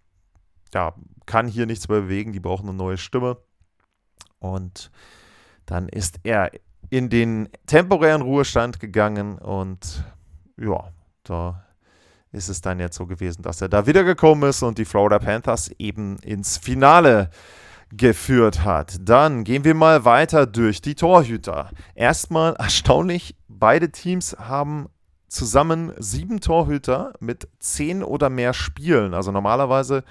ja, 0.74 0.96
kann 1.26 1.48
hier 1.48 1.66
nichts 1.66 1.88
mehr 1.88 2.02
bewegen, 2.02 2.32
die 2.32 2.40
brauchen 2.40 2.68
eine 2.68 2.78
neue 2.78 2.98
Stimme. 2.98 3.38
Und 4.40 4.92
dann 5.66 5.90
ist 5.90 6.20
er 6.24 6.52
in 6.90 7.10
den 7.10 7.50
temporären 7.66 8.22
Ruhestand 8.22 8.80
gegangen 8.80 9.38
und 9.38 10.04
ja, 10.58 10.90
da 11.24 11.64
ist 12.32 12.50
es 12.50 12.62
dann 12.62 12.80
jetzt 12.80 12.98
so 12.98 13.06
gewesen, 13.06 13.44
dass 13.44 13.62
er 13.62 13.70
da 13.70 13.86
wiedergekommen 13.86 14.50
ist 14.50 14.64
und 14.64 14.78
die 14.78 14.86
Florida 14.86 15.20
Panthers 15.20 15.72
eben 15.78 16.18
ins 16.18 16.58
Finale 16.58 17.30
geführt 17.92 18.64
hat. 18.64 18.98
Dann 19.00 19.44
gehen 19.44 19.64
wir 19.64 19.76
mal 19.76 20.04
weiter 20.04 20.48
durch 20.48 20.82
die 20.82 20.96
Torhüter. 20.96 21.70
Erstmal 21.94 22.56
erstaunlich, 22.56 23.36
beide 23.48 23.92
Teams 23.92 24.36
haben 24.40 24.90
zusammen 25.28 25.94
sieben 25.98 26.42
Torhüter 26.42 27.14
mit 27.20 27.48
zehn 27.60 28.04
oder 28.04 28.30
mehr 28.30 28.54
Spielen. 28.54 29.14
Also 29.14 29.32
normalerweise 29.32 30.04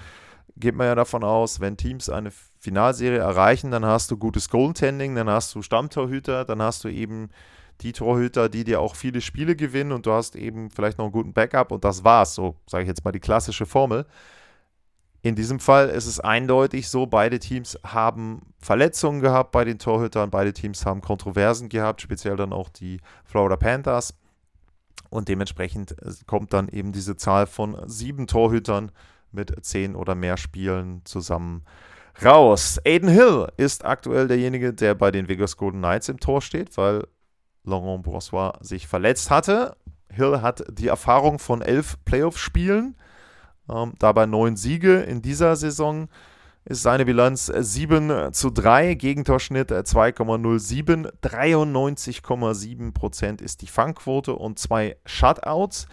geht 0.55 0.75
man 0.75 0.87
ja 0.87 0.95
davon 0.95 1.23
aus, 1.23 1.59
wenn 1.59 1.77
Teams 1.77 2.09
eine 2.09 2.31
Finalserie 2.63 3.19
erreichen, 3.19 3.71
dann 3.71 3.85
hast 3.85 4.09
du 4.09 4.15
gutes 4.15 4.49
Goaltending, 4.49 5.15
dann 5.15 5.29
hast 5.29 5.53
du 5.53 5.61
Stammtorhüter, 5.61 6.45
dann 6.45 6.61
hast 6.61 6.85
du 6.85 6.87
eben 6.87 7.27
die 7.81 7.91
Torhüter, 7.91 8.47
die 8.47 8.63
dir 8.63 8.79
auch 8.79 8.95
viele 8.95 9.19
Spiele 9.19 9.57
gewinnen 9.57 9.91
und 9.91 10.05
du 10.05 10.13
hast 10.13 10.37
eben 10.37 10.69
vielleicht 10.69 10.97
noch 10.97 11.05
einen 11.05 11.11
guten 11.11 11.33
Backup 11.33 11.73
und 11.73 11.83
das 11.83 12.05
war's. 12.05 12.35
So 12.35 12.55
sage 12.65 12.83
ich 12.83 12.87
jetzt 12.87 13.03
mal 13.03 13.11
die 13.11 13.19
klassische 13.19 13.65
Formel. 13.65 14.05
In 15.21 15.35
diesem 15.35 15.59
Fall 15.59 15.89
ist 15.89 16.05
es 16.05 16.21
eindeutig 16.21 16.87
so, 16.87 17.05
beide 17.05 17.39
Teams 17.39 17.77
haben 17.85 18.53
Verletzungen 18.59 19.19
gehabt 19.19 19.51
bei 19.51 19.65
den 19.65 19.77
Torhütern, 19.77 20.29
beide 20.29 20.53
Teams 20.53 20.85
haben 20.85 21.01
Kontroversen 21.01 21.67
gehabt, 21.67 22.01
speziell 22.01 22.37
dann 22.37 22.53
auch 22.53 22.69
die 22.69 23.01
Florida 23.25 23.57
Panthers. 23.57 24.13
Und 25.09 25.27
dementsprechend 25.27 26.01
äh, 26.01 26.13
kommt 26.27 26.53
dann 26.53 26.69
eben 26.69 26.93
diese 26.93 27.17
Zahl 27.17 27.45
von 27.45 27.77
sieben 27.87 28.25
Torhütern 28.25 28.89
mit 29.33 29.53
zehn 29.65 29.97
oder 29.97 30.15
mehr 30.15 30.37
Spielen 30.37 31.01
zusammen 31.03 31.65
raus. 32.23 32.79
Aiden 32.85 33.09
Hill 33.09 33.47
ist 33.57 33.85
aktuell 33.85 34.27
derjenige, 34.27 34.73
der 34.73 34.95
bei 34.95 35.11
den 35.11 35.27
Vegas 35.27 35.57
Golden 35.57 35.79
Knights 35.79 36.09
im 36.09 36.19
Tor 36.19 36.41
steht, 36.41 36.75
weil 36.77 37.05
Laurent 37.63 38.03
Brossois 38.03 38.53
sich 38.61 38.87
verletzt 38.87 39.31
hatte. 39.31 39.75
Hill 40.09 40.41
hat 40.41 40.63
die 40.69 40.87
Erfahrung 40.87 41.39
von 41.39 41.61
elf 41.61 41.97
Playoff-Spielen, 42.05 42.95
ähm, 43.69 43.93
dabei 43.99 44.25
neun 44.25 44.55
Siege 44.55 45.01
in 45.01 45.21
dieser 45.21 45.55
Saison. 45.55 46.07
ist 46.65 46.83
seine 46.83 47.05
Bilanz 47.05 47.47
7 47.47 48.31
zu 48.31 48.49
3, 48.49 48.93
Gegentorschnitt 48.93 49.71
2,07, 49.71 51.11
93,7% 51.21 53.41
ist 53.41 53.61
die 53.61 53.67
Fangquote 53.67 54.33
und 54.33 54.59
zwei 54.59 54.95
Shutouts. 55.05 55.87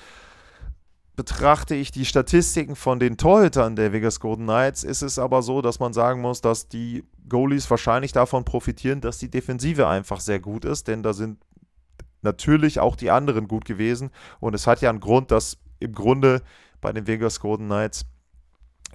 Betrachte 1.20 1.74
ich 1.74 1.90
die 1.90 2.06
Statistiken 2.06 2.76
von 2.76 2.98
den 2.98 3.18
Torhütern 3.18 3.76
der 3.76 3.92
Vegas 3.92 4.20
Golden 4.20 4.44
Knights, 4.44 4.84
ist 4.84 5.02
es 5.02 5.18
aber 5.18 5.42
so, 5.42 5.60
dass 5.60 5.78
man 5.78 5.92
sagen 5.92 6.22
muss, 6.22 6.40
dass 6.40 6.68
die 6.68 7.04
Goalies 7.28 7.70
wahrscheinlich 7.70 8.12
davon 8.12 8.46
profitieren, 8.46 9.02
dass 9.02 9.18
die 9.18 9.30
Defensive 9.30 9.86
einfach 9.86 10.18
sehr 10.18 10.40
gut 10.40 10.64
ist, 10.64 10.88
denn 10.88 11.02
da 11.02 11.12
sind 11.12 11.36
natürlich 12.22 12.80
auch 12.80 12.96
die 12.96 13.10
anderen 13.10 13.48
gut 13.48 13.66
gewesen 13.66 14.08
und 14.40 14.54
es 14.54 14.66
hat 14.66 14.80
ja 14.80 14.88
einen 14.88 15.00
Grund, 15.00 15.30
dass 15.30 15.58
im 15.78 15.92
Grunde 15.92 16.40
bei 16.80 16.90
den 16.90 17.06
Vegas 17.06 17.38
Golden 17.38 17.66
Knights 17.66 18.06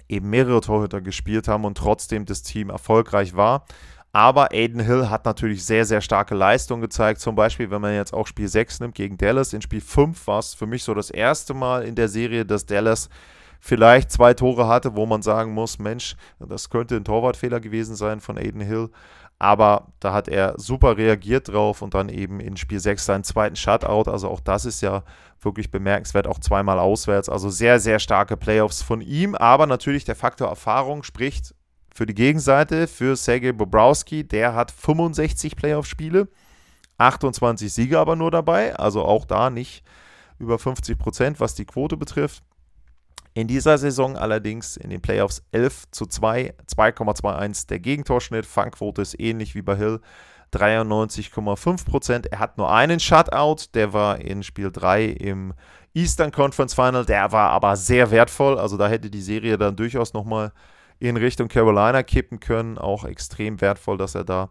eben 0.08 0.28
mehrere 0.28 0.62
Torhüter 0.62 1.00
gespielt 1.00 1.46
haben 1.46 1.64
und 1.64 1.78
trotzdem 1.78 2.24
das 2.24 2.42
Team 2.42 2.70
erfolgreich 2.70 3.36
war. 3.36 3.66
Aber 4.16 4.50
Aiden 4.50 4.80
Hill 4.80 5.10
hat 5.10 5.26
natürlich 5.26 5.66
sehr, 5.66 5.84
sehr 5.84 6.00
starke 6.00 6.34
Leistungen 6.34 6.80
gezeigt. 6.80 7.20
Zum 7.20 7.34
Beispiel, 7.34 7.70
wenn 7.70 7.82
man 7.82 7.94
jetzt 7.94 8.14
auch 8.14 8.26
Spiel 8.26 8.48
6 8.48 8.80
nimmt 8.80 8.94
gegen 8.94 9.18
Dallas. 9.18 9.52
In 9.52 9.60
Spiel 9.60 9.82
5 9.82 10.26
war 10.26 10.38
es 10.38 10.54
für 10.54 10.64
mich 10.64 10.84
so 10.84 10.94
das 10.94 11.10
erste 11.10 11.52
Mal 11.52 11.84
in 11.84 11.96
der 11.96 12.08
Serie, 12.08 12.46
dass 12.46 12.64
Dallas 12.64 13.10
vielleicht 13.60 14.10
zwei 14.10 14.32
Tore 14.32 14.68
hatte, 14.68 14.96
wo 14.96 15.04
man 15.04 15.20
sagen 15.20 15.52
muss, 15.52 15.78
Mensch, 15.78 16.16
das 16.38 16.70
könnte 16.70 16.96
ein 16.96 17.04
Torwartfehler 17.04 17.60
gewesen 17.60 17.94
sein 17.94 18.20
von 18.22 18.38
Aiden 18.38 18.62
Hill. 18.62 18.88
Aber 19.38 19.88
da 20.00 20.14
hat 20.14 20.28
er 20.28 20.54
super 20.56 20.96
reagiert 20.96 21.48
drauf 21.48 21.82
und 21.82 21.92
dann 21.92 22.08
eben 22.08 22.40
in 22.40 22.56
Spiel 22.56 22.80
6 22.80 23.04
seinen 23.04 23.24
zweiten 23.24 23.56
Shutout. 23.56 24.10
Also 24.10 24.30
auch 24.30 24.40
das 24.40 24.64
ist 24.64 24.80
ja 24.80 25.02
wirklich 25.42 25.70
bemerkenswert, 25.70 26.26
auch 26.26 26.38
zweimal 26.38 26.78
auswärts. 26.78 27.28
Also 27.28 27.50
sehr, 27.50 27.80
sehr 27.80 27.98
starke 27.98 28.38
Playoffs 28.38 28.80
von 28.80 29.02
ihm. 29.02 29.34
Aber 29.34 29.66
natürlich 29.66 30.06
der 30.06 30.16
Faktor 30.16 30.48
Erfahrung 30.48 31.02
spricht 31.02 31.54
für 31.96 32.06
die 32.06 32.14
Gegenseite, 32.14 32.86
für 32.86 33.16
Sergei 33.16 33.52
Bobrowski. 33.52 34.22
Der 34.22 34.54
hat 34.54 34.70
65 34.70 35.56
Playoff-Spiele, 35.56 36.28
28 36.98 37.72
Siege 37.72 37.98
aber 37.98 38.16
nur 38.16 38.30
dabei. 38.30 38.76
Also 38.76 39.02
auch 39.02 39.24
da 39.24 39.48
nicht 39.48 39.82
über 40.38 40.58
50 40.58 40.98
Prozent, 40.98 41.40
was 41.40 41.54
die 41.54 41.64
Quote 41.64 41.96
betrifft. 41.96 42.42
In 43.32 43.48
dieser 43.48 43.78
Saison 43.78 44.16
allerdings 44.16 44.76
in 44.76 44.90
den 44.90 45.00
Playoffs 45.00 45.42
11 45.52 45.90
zu 45.90 46.06
2, 46.06 46.54
2,21 46.74 47.66
der 47.68 47.80
Gegentorschnitt. 47.80 48.44
Fangquote 48.44 49.02
ist 49.02 49.18
ähnlich 49.18 49.54
wie 49.54 49.62
bei 49.62 49.76
Hill, 49.76 50.00
93,5% 50.52 52.28
Er 52.30 52.38
hat 52.38 52.56
nur 52.58 52.70
einen 52.70 53.00
Shutout, 53.00 53.68
der 53.74 53.92
war 53.92 54.20
in 54.20 54.42
Spiel 54.42 54.70
3 54.70 55.06
im 55.06 55.54
Eastern 55.94 56.30
Conference 56.30 56.74
Final. 56.74 57.06
Der 57.06 57.32
war 57.32 57.50
aber 57.50 57.76
sehr 57.76 58.10
wertvoll. 58.10 58.58
Also 58.58 58.76
da 58.76 58.86
hätte 58.86 59.10
die 59.10 59.22
Serie 59.22 59.56
dann 59.56 59.76
durchaus 59.76 60.12
nochmal 60.12 60.52
in 60.98 61.16
Richtung 61.16 61.48
Carolina 61.48 62.02
kippen 62.02 62.40
können. 62.40 62.78
Auch 62.78 63.04
extrem 63.04 63.60
wertvoll, 63.60 63.98
dass 63.98 64.14
er 64.14 64.24
da 64.24 64.50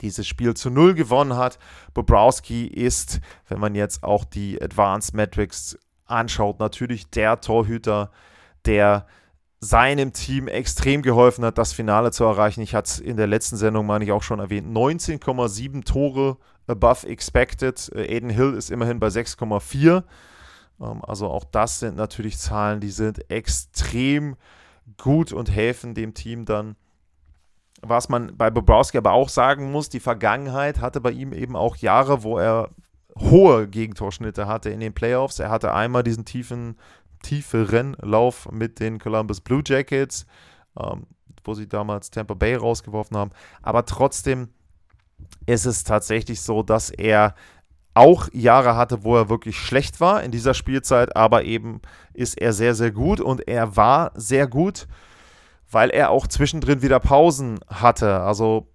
dieses 0.00 0.26
Spiel 0.26 0.54
zu 0.54 0.70
Null 0.70 0.94
gewonnen 0.94 1.36
hat. 1.36 1.58
Bobrowski 1.94 2.66
ist, 2.66 3.20
wenn 3.48 3.60
man 3.60 3.74
jetzt 3.74 4.02
auch 4.02 4.24
die 4.24 4.60
Advanced 4.62 5.14
Metrics 5.14 5.78
anschaut, 6.06 6.60
natürlich 6.60 7.10
der 7.10 7.40
Torhüter, 7.40 8.10
der 8.64 9.06
seinem 9.60 10.12
Team 10.12 10.46
extrem 10.46 11.02
geholfen 11.02 11.44
hat, 11.44 11.58
das 11.58 11.72
Finale 11.72 12.12
zu 12.12 12.24
erreichen. 12.24 12.60
Ich 12.60 12.74
hatte 12.74 12.88
es 12.88 13.00
in 13.00 13.16
der 13.16 13.26
letzten 13.26 13.56
Sendung, 13.56 13.86
meine 13.86 14.04
ich, 14.04 14.12
auch 14.12 14.22
schon 14.22 14.38
erwähnt. 14.38 14.68
19,7 14.68 15.84
Tore 15.84 16.36
above 16.68 17.06
expected. 17.08 17.90
Äh, 17.94 18.16
Aiden 18.16 18.30
Hill 18.30 18.54
ist 18.54 18.70
immerhin 18.70 19.00
bei 19.00 19.08
6,4. 19.08 20.04
Ähm, 20.80 21.04
also 21.04 21.28
auch 21.28 21.44
das 21.44 21.80
sind 21.80 21.96
natürlich 21.96 22.38
Zahlen, 22.38 22.80
die 22.80 22.90
sind 22.90 23.28
extrem 23.30 24.36
gut 24.96 25.32
und 25.32 25.50
helfen 25.50 25.94
dem 25.94 26.14
Team 26.14 26.44
dann. 26.44 26.76
Was 27.82 28.08
man 28.08 28.36
bei 28.36 28.50
Bobrowski 28.50 28.98
aber 28.98 29.12
auch 29.12 29.28
sagen 29.28 29.70
muss, 29.70 29.88
die 29.88 30.00
Vergangenheit 30.00 30.80
hatte 30.80 31.00
bei 31.00 31.12
ihm 31.12 31.32
eben 31.32 31.54
auch 31.54 31.76
Jahre, 31.76 32.22
wo 32.24 32.38
er 32.38 32.70
hohe 33.18 33.68
Gegentorschnitte 33.68 34.46
hatte 34.46 34.70
in 34.70 34.80
den 34.80 34.94
Playoffs. 34.94 35.38
Er 35.38 35.50
hatte 35.50 35.72
einmal 35.72 36.02
diesen 36.02 36.24
tiefen, 36.24 36.76
tieferen 37.22 37.96
Lauf 38.00 38.50
mit 38.50 38.80
den 38.80 38.98
Columbus 38.98 39.40
Blue 39.40 39.62
Jackets, 39.64 40.26
ähm, 40.78 41.06
wo 41.44 41.54
sie 41.54 41.68
damals 41.68 42.10
Tampa 42.10 42.34
Bay 42.34 42.56
rausgeworfen 42.56 43.16
haben. 43.16 43.30
Aber 43.62 43.84
trotzdem 43.84 44.48
ist 45.46 45.66
es 45.66 45.84
tatsächlich 45.84 46.40
so, 46.40 46.62
dass 46.62 46.90
er 46.90 47.34
auch 47.98 48.28
Jahre 48.32 48.76
hatte, 48.76 49.02
wo 49.02 49.16
er 49.16 49.28
wirklich 49.28 49.58
schlecht 49.58 50.00
war 50.00 50.22
in 50.22 50.30
dieser 50.30 50.54
Spielzeit, 50.54 51.16
aber 51.16 51.42
eben 51.42 51.80
ist 52.14 52.40
er 52.40 52.52
sehr, 52.52 52.76
sehr 52.76 52.92
gut 52.92 53.20
und 53.20 53.48
er 53.48 53.76
war 53.76 54.12
sehr 54.14 54.46
gut, 54.46 54.86
weil 55.70 55.90
er 55.90 56.10
auch 56.10 56.28
zwischendrin 56.28 56.80
wieder 56.80 57.00
Pausen 57.00 57.58
hatte. 57.68 58.20
Also 58.20 58.68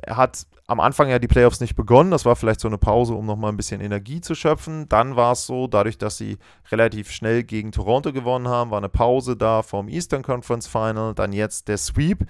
er 0.00 0.16
hat 0.16 0.46
am 0.68 0.78
Anfang 0.78 1.08
ja 1.08 1.18
die 1.18 1.26
Playoffs 1.26 1.60
nicht 1.60 1.74
begonnen. 1.74 2.12
Das 2.12 2.24
war 2.24 2.36
vielleicht 2.36 2.60
so 2.60 2.68
eine 2.68 2.78
Pause, 2.78 3.14
um 3.14 3.26
nochmal 3.26 3.50
ein 3.50 3.56
bisschen 3.56 3.80
Energie 3.80 4.20
zu 4.20 4.36
schöpfen. 4.36 4.88
Dann 4.88 5.16
war 5.16 5.32
es 5.32 5.44
so, 5.44 5.66
dadurch, 5.66 5.98
dass 5.98 6.16
sie 6.16 6.38
relativ 6.70 7.10
schnell 7.10 7.42
gegen 7.42 7.72
Toronto 7.72 8.12
gewonnen 8.12 8.46
haben, 8.46 8.70
war 8.70 8.78
eine 8.78 8.88
Pause 8.88 9.36
da 9.36 9.62
vom 9.62 9.88
Eastern 9.88 10.22
Conference 10.22 10.68
Final. 10.68 11.14
Dann 11.14 11.32
jetzt 11.32 11.66
der 11.66 11.78
Sweep. 11.78 12.26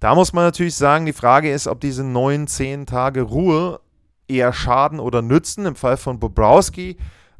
Da 0.00 0.14
muss 0.14 0.32
man 0.32 0.44
natürlich 0.44 0.74
sagen, 0.76 1.04
die 1.04 1.12
Frage 1.12 1.52
ist, 1.52 1.68
ob 1.68 1.80
diese 1.80 2.04
neun, 2.04 2.46
zehn 2.46 2.86
Tage 2.86 3.22
Ruhe 3.22 3.80
eher 4.28 4.52
schaden 4.52 5.00
oder 5.00 5.22
nützen. 5.22 5.66
Im 5.66 5.76
Fall 5.76 5.96
von 5.96 6.18
Bobrowski 6.18 6.96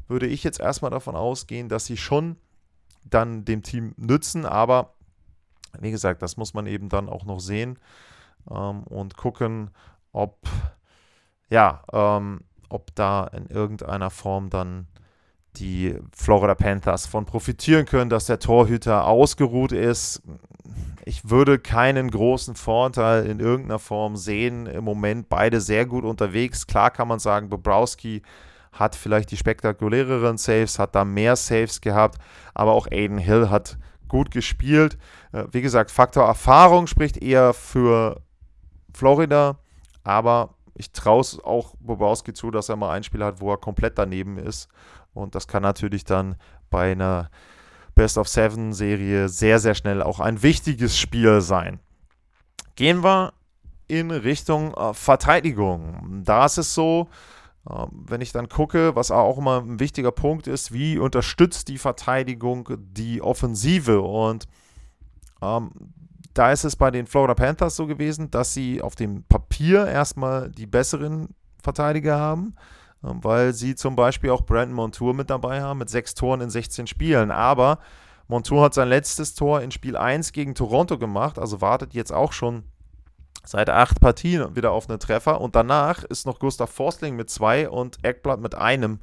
würde 0.07 0.27
ich 0.27 0.43
jetzt 0.43 0.59
erstmal 0.59 0.91
davon 0.91 1.15
ausgehen, 1.15 1.69
dass 1.69 1.85
sie 1.85 1.97
schon 1.97 2.37
dann 3.03 3.45
dem 3.45 3.63
Team 3.63 3.93
nützen. 3.97 4.45
Aber 4.45 4.93
wie 5.79 5.91
gesagt, 5.91 6.21
das 6.21 6.37
muss 6.37 6.53
man 6.53 6.67
eben 6.67 6.89
dann 6.89 7.09
auch 7.09 7.25
noch 7.25 7.39
sehen 7.39 7.79
ähm, 8.49 8.83
und 8.83 9.17
gucken, 9.17 9.71
ob, 10.11 10.37
ja, 11.49 11.83
ähm, 11.91 12.41
ob 12.69 12.93
da 12.95 13.25
in 13.27 13.47
irgendeiner 13.47 14.09
Form 14.09 14.49
dann 14.49 14.87
die 15.59 15.95
Florida 16.15 16.55
Panthers 16.55 17.05
von 17.05 17.25
profitieren 17.25 17.85
können, 17.85 18.09
dass 18.09 18.25
der 18.25 18.39
Torhüter 18.39 19.07
ausgeruht 19.07 19.71
ist. 19.71 20.21
Ich 21.05 21.29
würde 21.29 21.59
keinen 21.59 22.09
großen 22.09 22.55
Vorteil 22.55 23.25
in 23.25 23.39
irgendeiner 23.39 23.79
Form 23.79 24.15
sehen. 24.15 24.65
Im 24.65 24.83
Moment 24.83 25.29
beide 25.29 25.61
sehr 25.61 25.85
gut 25.85 26.03
unterwegs. 26.03 26.67
Klar 26.67 26.91
kann 26.91 27.07
man 27.07 27.19
sagen, 27.19 27.49
Bobrowski 27.49 28.21
hat 28.71 28.95
vielleicht 28.95 29.31
die 29.31 29.37
spektakuläreren 29.37 30.37
Saves, 30.37 30.79
hat 30.79 30.95
da 30.95 31.05
mehr 31.05 31.35
Saves 31.35 31.79
gehabt, 31.79 32.19
aber 32.53 32.73
auch 32.73 32.87
Aiden 32.91 33.17
Hill 33.17 33.49
hat 33.49 33.77
gut 34.07 34.31
gespielt. 34.31 34.97
Äh, 35.31 35.45
wie 35.51 35.61
gesagt, 35.61 35.91
Faktor 35.91 36.25
Erfahrung 36.25 36.87
spricht 36.87 37.17
eher 37.17 37.53
für 37.53 38.21
Florida. 38.93 39.59
Aber 40.03 40.55
ich 40.75 40.91
traue 40.91 41.21
es 41.21 41.39
auch 41.43 41.75
Bobowski 41.79 42.33
zu, 42.33 42.51
dass 42.51 42.69
er 42.69 42.75
mal 42.75 42.91
ein 42.91 43.03
Spiel 43.03 43.23
hat, 43.23 43.41
wo 43.41 43.51
er 43.51 43.57
komplett 43.57 43.97
daneben 43.97 44.37
ist. 44.37 44.67
Und 45.15 45.33
das 45.33 45.47
kann 45.47 45.63
natürlich 45.63 46.03
dann 46.03 46.35
bei 46.69 46.91
einer 46.91 47.29
Best 47.95 48.17
of 48.17 48.27
Seven 48.27 48.73
Serie 48.73 49.29
sehr, 49.29 49.59
sehr 49.59 49.73
schnell 49.73 50.03
auch 50.03 50.19
ein 50.19 50.43
wichtiges 50.43 50.97
Spiel 50.97 51.41
sein. 51.41 51.79
Gehen 52.75 53.03
wir 53.03 53.33
in 53.87 54.11
Richtung 54.11 54.73
äh, 54.73 54.93
Verteidigung. 54.93 56.23
Da 56.23 56.45
ist 56.45 56.57
es 56.57 56.73
so, 56.73 57.07
äh, 57.69 57.85
wenn 57.91 58.21
ich 58.21 58.31
dann 58.31 58.49
gucke, 58.49 58.95
was 58.95 59.11
auch 59.11 59.37
immer 59.37 59.61
ein 59.61 59.79
wichtiger 59.79 60.11
Punkt 60.11 60.47
ist, 60.47 60.73
wie 60.73 60.97
unterstützt 60.97 61.69
die 61.69 61.77
Verteidigung 61.77 62.69
die 62.77 63.21
Offensive? 63.21 64.01
Und 64.01 64.45
ähm, 65.41 65.71
da 66.33 66.51
ist 66.51 66.65
es 66.65 66.75
bei 66.75 66.91
den 66.91 67.07
Florida 67.07 67.33
Panthers 67.33 67.77
so 67.77 67.87
gewesen, 67.87 68.29
dass 68.29 68.53
sie 68.53 68.81
auf 68.81 68.95
dem 68.95 69.23
Papier 69.23 69.87
erstmal 69.87 70.49
die 70.49 70.67
besseren 70.67 71.29
Verteidiger 71.63 72.19
haben, 72.19 72.55
weil 73.05 73.53
sie 73.53 73.75
zum 73.75 73.95
Beispiel 73.95 74.31
auch 74.31 74.45
Brandon 74.45 74.75
Montour 74.75 75.13
mit 75.13 75.29
dabei 75.29 75.61
haben, 75.61 75.79
mit 75.79 75.89
sechs 75.89 76.15
Toren 76.15 76.41
in 76.41 76.49
16 76.49 76.87
Spielen. 76.87 77.31
Aber 77.31 77.79
Montour 78.27 78.63
hat 78.63 78.73
sein 78.73 78.89
letztes 78.89 79.35
Tor 79.35 79.61
in 79.61 79.71
Spiel 79.71 79.95
1 79.95 80.31
gegen 80.31 80.55
Toronto 80.55 80.97
gemacht, 80.97 81.37
also 81.37 81.61
wartet 81.61 81.93
jetzt 81.93 82.11
auch 82.11 82.31
schon 82.31 82.63
seit 83.43 83.69
acht 83.69 83.99
Partien 83.99 84.55
wieder 84.55 84.71
auf 84.71 84.89
einen 84.89 84.99
Treffer. 84.99 85.39
Und 85.39 85.55
danach 85.55 86.03
ist 86.03 86.25
noch 86.25 86.39
Gustav 86.39 86.71
Forstling 86.71 87.15
mit 87.15 87.29
zwei 87.29 87.69
und 87.69 88.03
Eckblatt 88.03 88.39
mit 88.39 88.55
einem. 88.55 88.99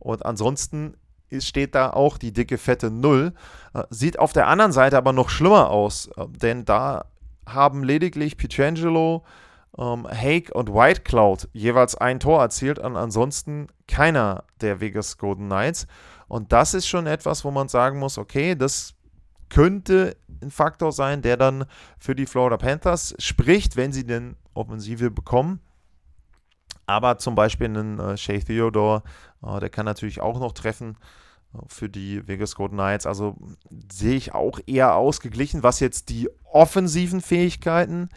Und 0.00 0.26
ansonsten 0.26 0.96
steht 1.38 1.74
da 1.74 1.90
auch 1.90 2.18
die 2.18 2.32
dicke, 2.32 2.58
fette 2.58 2.90
Null. 2.90 3.32
Äh, 3.74 3.84
sieht 3.90 4.18
auf 4.18 4.32
der 4.32 4.48
anderen 4.48 4.72
Seite 4.72 4.96
aber 4.96 5.12
noch 5.12 5.28
schlimmer 5.28 5.70
aus, 5.70 6.08
äh, 6.16 6.26
denn 6.28 6.64
da 6.64 7.06
haben 7.46 7.84
lediglich 7.84 8.36
Pietrangelo, 8.36 9.24
ähm, 9.78 10.06
Hake 10.08 10.52
und 10.52 10.72
White 10.72 11.02
Cloud 11.02 11.48
jeweils 11.52 11.94
ein 11.94 12.20
Tor 12.20 12.40
erzielt 12.40 12.78
und 12.78 12.96
ansonsten 12.96 13.68
keiner 13.86 14.44
der 14.60 14.80
Vegas 14.80 15.18
Golden 15.18 15.46
Knights. 15.46 15.86
Und 16.28 16.52
das 16.52 16.74
ist 16.74 16.86
schon 16.86 17.06
etwas, 17.06 17.44
wo 17.44 17.50
man 17.50 17.68
sagen 17.68 17.98
muss, 17.98 18.18
okay, 18.18 18.54
das 18.54 18.94
könnte 19.48 20.16
ein 20.42 20.50
Faktor 20.50 20.92
sein, 20.92 21.22
der 21.22 21.36
dann 21.36 21.66
für 21.98 22.14
die 22.14 22.26
Florida 22.26 22.56
Panthers 22.56 23.14
spricht, 23.18 23.76
wenn 23.76 23.92
sie 23.92 24.04
denn 24.04 24.36
Offensive 24.54 25.10
bekommen. 25.10 25.60
Aber 26.86 27.18
zum 27.18 27.34
Beispiel 27.34 27.66
einen 27.66 27.98
äh, 27.98 28.16
Shea 28.16 28.38
Theodore, 28.38 29.02
äh, 29.42 29.60
der 29.60 29.70
kann 29.70 29.86
natürlich 29.86 30.20
auch 30.20 30.38
noch 30.38 30.52
treffen 30.52 30.96
äh, 31.54 31.58
für 31.68 31.88
die 31.88 32.26
Vegas 32.26 32.54
Golden 32.54 32.76
Knights. 32.76 33.06
Also 33.06 33.36
sehe 33.92 34.16
ich 34.16 34.34
auch 34.34 34.60
eher 34.66 34.94
ausgeglichen, 34.94 35.62
was 35.62 35.80
jetzt 35.80 36.08
die 36.08 36.28
offensiven 36.44 37.20
Fähigkeiten 37.20 38.02
ähm, 38.02 38.08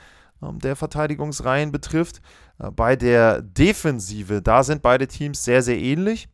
der 0.41 0.75
Verteidigungsreihen 0.75 1.71
betrifft. 1.71 2.21
Äh, 2.59 2.71
bei 2.71 2.95
der 2.95 3.41
Defensive, 3.41 4.41
da 4.41 4.63
sind 4.63 4.81
beide 4.81 5.07
Teams 5.07 5.43
sehr, 5.43 5.61
sehr 5.61 5.77
ähnlich. 5.77 6.29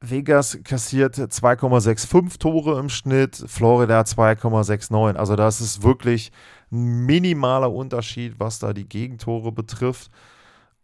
Vegas 0.00 0.58
kassiert 0.64 1.14
2,65 1.16 2.38
Tore 2.38 2.78
im 2.80 2.88
Schnitt, 2.88 3.44
Florida 3.46 4.00
2,69. 4.00 5.14
Also 5.14 5.36
das 5.36 5.60
ist 5.60 5.82
wirklich 5.82 6.32
ein 6.72 7.06
minimaler 7.06 7.72
Unterschied, 7.72 8.34
was 8.38 8.58
da 8.58 8.72
die 8.72 8.88
Gegentore 8.88 9.52
betrifft. 9.52 10.10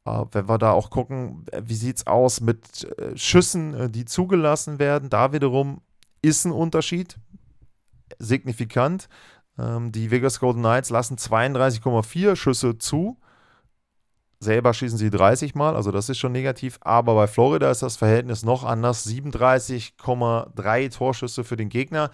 Äh, 0.05 0.25
wenn 0.33 0.49
wir 0.49 0.59
da 0.59 0.73
auch 0.73 0.91
gucken, 0.91 1.45
wie 1.63 1.75
sieht 1.75 1.97
es 1.97 2.07
aus 2.07 2.41
mit 2.41 2.85
äh, 2.99 3.17
Schüssen, 3.17 3.75
äh, 3.75 3.91
die 3.91 4.05
zugelassen 4.05 4.79
werden, 4.79 5.11
da 5.11 5.33
wiederum 5.33 5.81
ist 6.23 6.45
ein 6.45 6.53
Unterschied, 6.53 7.17
signifikant. 8.19 9.09
Ähm, 9.59 9.93
die 9.93 10.11
Vegas 10.11 10.41
Golden 10.41 10.61
Knights 10.61 10.91
lassen 10.91 11.17
32,4 11.17 12.37
Schüsse 12.37 12.79
zu. 12.79 13.19
Selber 14.41 14.73
schießen 14.73 14.99
sie 14.99 15.11
30 15.11 15.57
Mal, 15.57 15.75
also 15.75 15.91
das 15.91 16.09
ist 16.09 16.19
schon 16.19 16.31
negativ. 16.33 16.79
Aber 16.83 17.15
bei 17.15 17.27
Florida 17.27 17.71
ist 17.71 17.83
das 17.83 17.97
Verhältnis 17.97 18.45
noch 18.45 18.65
anders. 18.65 19.07
37,3 19.07 20.97
Torschüsse 20.97 21.43
für 21.43 21.57
den 21.57 21.69
Gegner, 21.71 22.11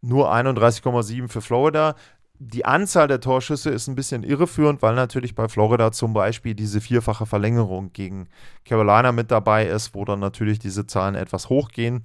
nur 0.00 0.32
31,7 0.32 1.28
für 1.28 1.40
Florida. 1.40 1.94
Die 2.40 2.64
Anzahl 2.64 3.08
der 3.08 3.20
Torschüsse 3.20 3.70
ist 3.70 3.88
ein 3.88 3.96
bisschen 3.96 4.22
irreführend, 4.22 4.80
weil 4.80 4.94
natürlich 4.94 5.34
bei 5.34 5.48
Florida 5.48 5.90
zum 5.90 6.12
Beispiel 6.12 6.54
diese 6.54 6.80
vierfache 6.80 7.26
Verlängerung 7.26 7.92
gegen 7.92 8.28
Carolina 8.64 9.10
mit 9.10 9.30
dabei 9.32 9.66
ist, 9.66 9.94
wo 9.94 10.04
dann 10.04 10.20
natürlich 10.20 10.60
diese 10.60 10.86
Zahlen 10.86 11.16
etwas 11.16 11.48
hochgehen. 11.48 12.04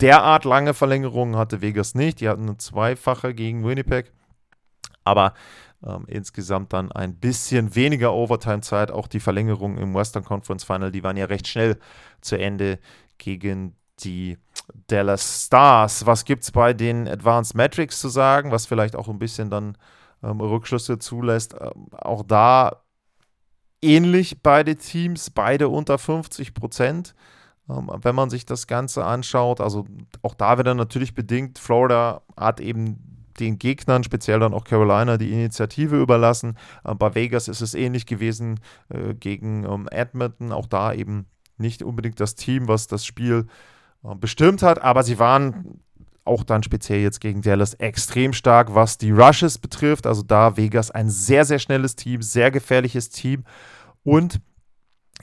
Derart 0.00 0.44
lange 0.44 0.74
Verlängerungen 0.74 1.36
hatte 1.36 1.60
Vegas 1.60 1.94
nicht. 1.94 2.20
Die 2.20 2.28
hatten 2.28 2.42
eine 2.42 2.56
zweifache 2.56 3.34
gegen 3.34 3.64
Winnipeg. 3.64 4.12
Aber 5.02 5.34
ähm, 5.84 6.04
insgesamt 6.06 6.72
dann 6.72 6.92
ein 6.92 7.16
bisschen 7.16 7.74
weniger 7.74 8.14
Overtime-Zeit. 8.14 8.90
Auch 8.90 9.08
die 9.08 9.20
Verlängerungen 9.20 9.78
im 9.78 9.94
Western 9.94 10.24
Conference 10.24 10.64
Final, 10.64 10.92
die 10.92 11.02
waren 11.02 11.16
ja 11.16 11.26
recht 11.26 11.48
schnell 11.48 11.78
zu 12.20 12.36
Ende 12.36 12.78
gegen 13.18 13.76
die 14.00 14.38
Dallas 14.86 15.46
Stars. 15.46 16.06
Was 16.06 16.24
gibt 16.24 16.44
es 16.44 16.52
bei 16.52 16.72
den 16.72 17.08
Advanced 17.08 17.54
Metrics 17.54 18.00
zu 18.00 18.08
sagen, 18.08 18.50
was 18.50 18.66
vielleicht 18.66 18.96
auch 18.96 19.08
ein 19.08 19.18
bisschen 19.18 19.50
dann 19.50 19.76
ähm, 20.22 20.40
Rückschlüsse 20.40 20.98
zulässt? 20.98 21.54
Ähm, 21.60 21.88
auch 21.92 22.22
da 22.22 22.82
ähnlich 23.82 24.42
beide 24.42 24.76
Teams, 24.76 25.30
beide 25.30 25.68
unter 25.68 25.98
50 25.98 26.54
Prozent. 26.54 27.14
Ähm, 27.68 27.90
wenn 28.02 28.14
man 28.14 28.30
sich 28.30 28.46
das 28.46 28.66
Ganze 28.66 29.04
anschaut, 29.04 29.60
also 29.60 29.86
auch 30.22 30.34
da 30.34 30.58
wieder 30.58 30.74
natürlich 30.74 31.14
bedingt, 31.14 31.58
Florida 31.58 32.22
hat 32.36 32.60
eben 32.60 33.14
den 33.40 33.58
Gegnern, 33.58 34.04
speziell 34.04 34.38
dann 34.40 34.54
auch 34.54 34.64
Carolina, 34.64 35.16
die 35.16 35.32
Initiative 35.32 36.00
überlassen. 36.00 36.56
Äh, 36.84 36.94
bei 36.94 37.14
Vegas 37.14 37.48
ist 37.48 37.60
es 37.60 37.74
ähnlich 37.74 38.06
gewesen 38.06 38.60
äh, 38.88 39.14
gegen 39.14 39.64
ähm, 39.64 39.88
Edmonton. 39.90 40.52
Auch 40.52 40.66
da 40.66 40.92
eben 40.92 41.26
nicht 41.56 41.82
unbedingt 41.82 42.20
das 42.20 42.34
Team, 42.34 42.68
was 42.68 42.86
das 42.86 43.04
Spiel 43.04 43.46
äh, 44.04 44.14
bestimmt 44.14 44.62
hat, 44.62 44.82
aber 44.82 45.02
sie 45.02 45.18
waren 45.18 45.80
auch 46.24 46.42
dann 46.42 46.62
speziell 46.62 47.00
jetzt 47.00 47.20
gegen 47.20 47.42
Dallas 47.42 47.74
extrem 47.74 48.32
stark, 48.32 48.74
was 48.74 48.96
die 48.96 49.10
Rushes 49.10 49.58
betrifft. 49.58 50.06
Also 50.06 50.22
da 50.22 50.56
Vegas 50.56 50.90
ein 50.90 51.10
sehr, 51.10 51.44
sehr 51.44 51.58
schnelles 51.58 51.96
Team, 51.96 52.22
sehr 52.22 52.50
gefährliches 52.50 53.10
Team 53.10 53.44
und 54.04 54.40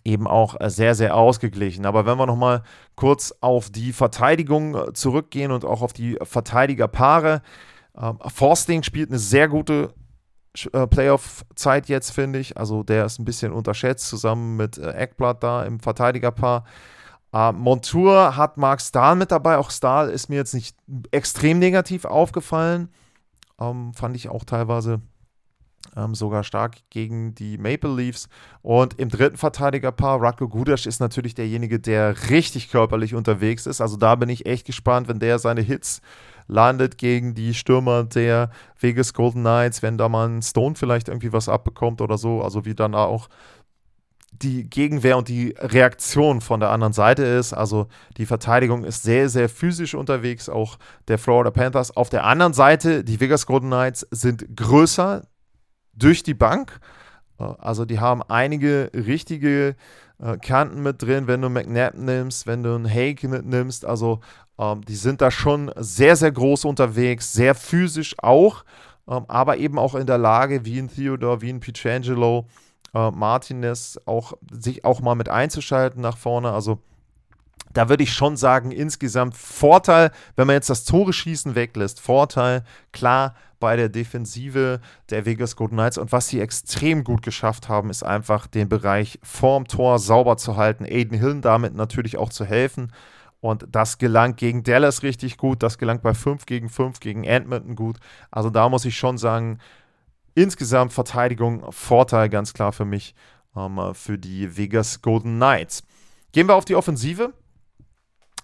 eben 0.04 0.28
auch 0.28 0.60
äh, 0.60 0.70
sehr, 0.70 0.96
sehr 0.96 1.16
ausgeglichen. 1.16 1.86
Aber 1.86 2.06
wenn 2.06 2.18
wir 2.18 2.26
nochmal 2.26 2.64
kurz 2.96 3.34
auf 3.42 3.70
die 3.70 3.94
Verteidigung 3.94 4.76
äh, 4.76 4.94
zurückgehen 4.94 5.52
und 5.52 5.66
auch 5.66 5.82
auf 5.82 5.94
die 5.94 6.18
Verteidigerpaare, 6.22 7.42
ähm, 7.98 8.20
Forsting 8.26 8.84
spielt 8.84 9.10
eine 9.10 9.20
sehr 9.20 9.48
gute 9.48 9.94
äh, 10.74 10.88
Playoff-Zeit 10.88 11.88
jetzt, 11.88 12.12
finde 12.12 12.40
ich. 12.40 12.58
Also 12.58 12.84
der 12.84 13.06
ist 13.06 13.20
ein 13.20 13.26
bisschen 13.26 13.52
unterschätzt, 13.52 14.08
zusammen 14.08 14.58
mit 14.58 14.78
Eckblatt 14.78 15.44
da 15.44 15.64
im 15.64 15.80
Verteidigerpaar. 15.80 16.66
Äh, 17.34 17.52
Montour 17.52 18.36
hat 18.36 18.58
Mark 18.58 18.82
Stahl 18.82 19.16
mit 19.16 19.32
dabei. 19.32 19.58
Auch 19.58 19.72
Stahl 19.72 20.10
ist 20.10 20.30
mir 20.30 20.36
jetzt 20.36 20.54
nicht 20.54 20.76
extrem 21.12 21.60
negativ 21.60 22.06
aufgefallen. 22.06 22.90
Ähm, 23.60 23.94
fand 23.94 24.16
ich 24.16 24.30
auch 24.30 24.44
teilweise 24.44 25.02
ähm, 25.96 26.16
sogar 26.16 26.44
stark 26.44 26.78
gegen 26.90 27.36
die 27.36 27.58
Maple 27.58 27.94
Leafs. 27.94 28.30
Und 28.62 29.00
im 29.00 29.10
dritten 29.10 29.38
Verteidigerpaar, 29.38 30.22
Radko 30.22 30.48
Gudas 30.48 30.86
ist 30.86 31.00
natürlich 31.00 31.36
derjenige, 31.36 31.80
der 31.80 32.30
richtig 32.30 32.70
körperlich 32.70 33.16
unterwegs 33.16 33.66
ist. 33.66 33.82
Also 33.82 33.98
da 33.98 34.16
bin 34.16 34.30
ich 34.30 34.46
echt 34.46 34.66
gespannt, 34.66 35.08
wenn 35.08 35.20
der 35.20 35.40
seine 35.40 35.62
Hits 35.62 36.02
landet 36.48 36.98
gegen 36.98 37.34
die 37.34 37.54
Stürmer 37.54 38.04
der 38.04 38.50
Vegas 38.80 39.14
Golden 39.14 39.42
Knights, 39.42 39.82
wenn 39.82 39.98
da 39.98 40.10
mal 40.10 40.28
ein 40.28 40.42
Stone 40.42 40.76
vielleicht 40.76 41.08
irgendwie 41.08 41.34
was 41.34 41.50
abbekommt 41.50 42.02
oder 42.02 42.18
so. 42.18 42.42
Also 42.42 42.66
wie 42.66 42.76
dann 42.76 42.96
auch 42.96 43.30
die 44.32 44.70
Gegenwehr 44.70 45.18
und 45.18 45.28
die 45.28 45.56
Reaktion 45.60 46.42
von 46.42 46.60
der 46.60 46.70
anderen 46.70 46.94
Seite 46.94 47.24
ist. 47.24 47.54
Also 47.54 47.88
die 48.18 48.26
Verteidigung 48.26 48.84
ist 48.84 49.04
sehr, 49.04 49.30
sehr 49.30 49.50
physisch 49.50 49.94
unterwegs, 49.94 50.50
auch 50.50 50.78
der 51.08 51.20
Florida 51.20 51.52
Panthers. 51.52 51.96
Auf 51.96 52.10
der 52.10 52.26
anderen 52.26 52.54
Seite, 52.54 53.04
die 53.04 53.20
Vegas 53.20 53.46
Golden 53.46 53.68
Knights 53.68 54.08
sind 54.12 54.56
größer 54.56 55.24
durch 55.94 56.24
die 56.24 56.34
Bank. 56.34 56.80
Äh, 57.40 57.44
also 57.60 57.86
die 57.86 58.00
haben 58.00 58.22
einige 58.24 58.92
richtige 58.94 59.76
äh, 60.20 60.38
Kanten 60.38 60.84
mit 60.84 61.02
drin, 61.02 61.28
wenn 61.28 61.42
du 61.42 61.50
McNabb 61.50 61.96
nimmst, 61.96 62.48
wenn 62.48 62.64
du 62.64 62.76
einen 62.76 62.90
Hake 62.90 63.28
nimmst. 63.28 63.86
Also 63.86 64.20
ähm, 64.58 64.86
die 64.86 64.96
sind 64.96 65.22
da 65.22 65.32
schon 65.32 65.72
sehr, 65.78 66.16
sehr 66.16 66.32
groß 66.32 66.66
unterwegs, 66.66 67.34
sehr 67.34 67.56
physisch 67.56 68.16
auch, 68.20 68.64
ähm, 69.08 69.26
aber 69.28 69.58
eben 69.58 69.80
auch 69.80 69.96
in 69.96 70.06
der 70.06 70.18
Lage, 70.18 70.66
wie 70.66 70.78
in 70.78 70.88
Theodore, 70.88 71.42
wie 71.42 71.50
in 71.50 71.60
Pietrangelo, 71.60 72.48
äh, 72.94 73.10
Martinez, 73.12 74.00
auch, 74.06 74.34
sich 74.52 74.86
auch 74.86 75.02
mal 75.02 75.16
mit 75.16 75.30
einzuschalten 75.30 76.02
nach 76.02 76.18
vorne. 76.18 76.52
Also 76.52 76.80
da 77.74 77.90
würde 77.90 78.04
ich 78.04 78.14
schon 78.14 78.38
sagen, 78.38 78.72
insgesamt 78.72 79.36
Vorteil, 79.36 80.12
wenn 80.36 80.46
man 80.46 80.56
jetzt 80.56 80.70
das 80.70 80.84
Tore 80.84 81.14
schießen 81.14 81.56
weglässt, 81.56 82.00
Vorteil, 82.00 82.64
klar, 82.92 83.34
bei 83.62 83.78
der 83.78 83.88
Defensive 83.88 84.82
der 85.10 85.26
Vegas 85.26 85.56
Golden 85.56 85.76
Knights. 85.76 85.98
Und 85.98 86.12
was 86.12 86.28
sie 86.28 86.42
extrem 86.42 87.06
gut 87.06 87.22
geschafft 87.22 87.70
haben, 87.70 87.90
ist 87.90 88.04
einfach 88.04 88.48
den 88.48 88.68
Bereich 88.68 89.18
vorm 89.24 89.66
Tor 89.66 90.00
sauber 90.00 90.36
zu 90.36 90.58
halten, 90.58 90.84
Aiden 90.84 91.18
Hill 91.18 91.40
damit 91.40 91.74
natürlich 91.74 92.18
auch 92.18 92.30
zu 92.30 92.44
helfen. 92.44 92.92
Und 93.40 93.66
das 93.72 93.98
gelang 93.98 94.36
gegen 94.36 94.64
Dallas 94.64 95.02
richtig 95.02 95.38
gut. 95.38 95.64
Das 95.64 95.78
gelang 95.78 96.02
bei 96.02 96.14
5 96.14 96.46
gegen 96.46 96.68
5 96.68 97.00
gegen 97.00 97.24
Edmonton 97.24 97.76
gut. 97.76 97.98
Also 98.30 98.50
da 98.50 98.68
muss 98.68 98.84
ich 98.84 98.98
schon 98.98 99.18
sagen, 99.18 99.60
insgesamt 100.36 100.92
Verteidigung 100.92 101.72
Vorteil 101.72 102.30
ganz 102.30 102.54
klar 102.54 102.74
für 102.74 102.86
mich, 102.86 103.16
ähm, 103.56 103.80
für 103.94 104.18
die 104.18 104.58
Vegas 104.58 105.02
Golden 105.02 105.38
Knights. 105.38 105.84
Gehen 106.34 106.48
wir 106.48 106.56
auf 106.56 106.66
die 106.66 106.76
Offensive. 106.76 107.34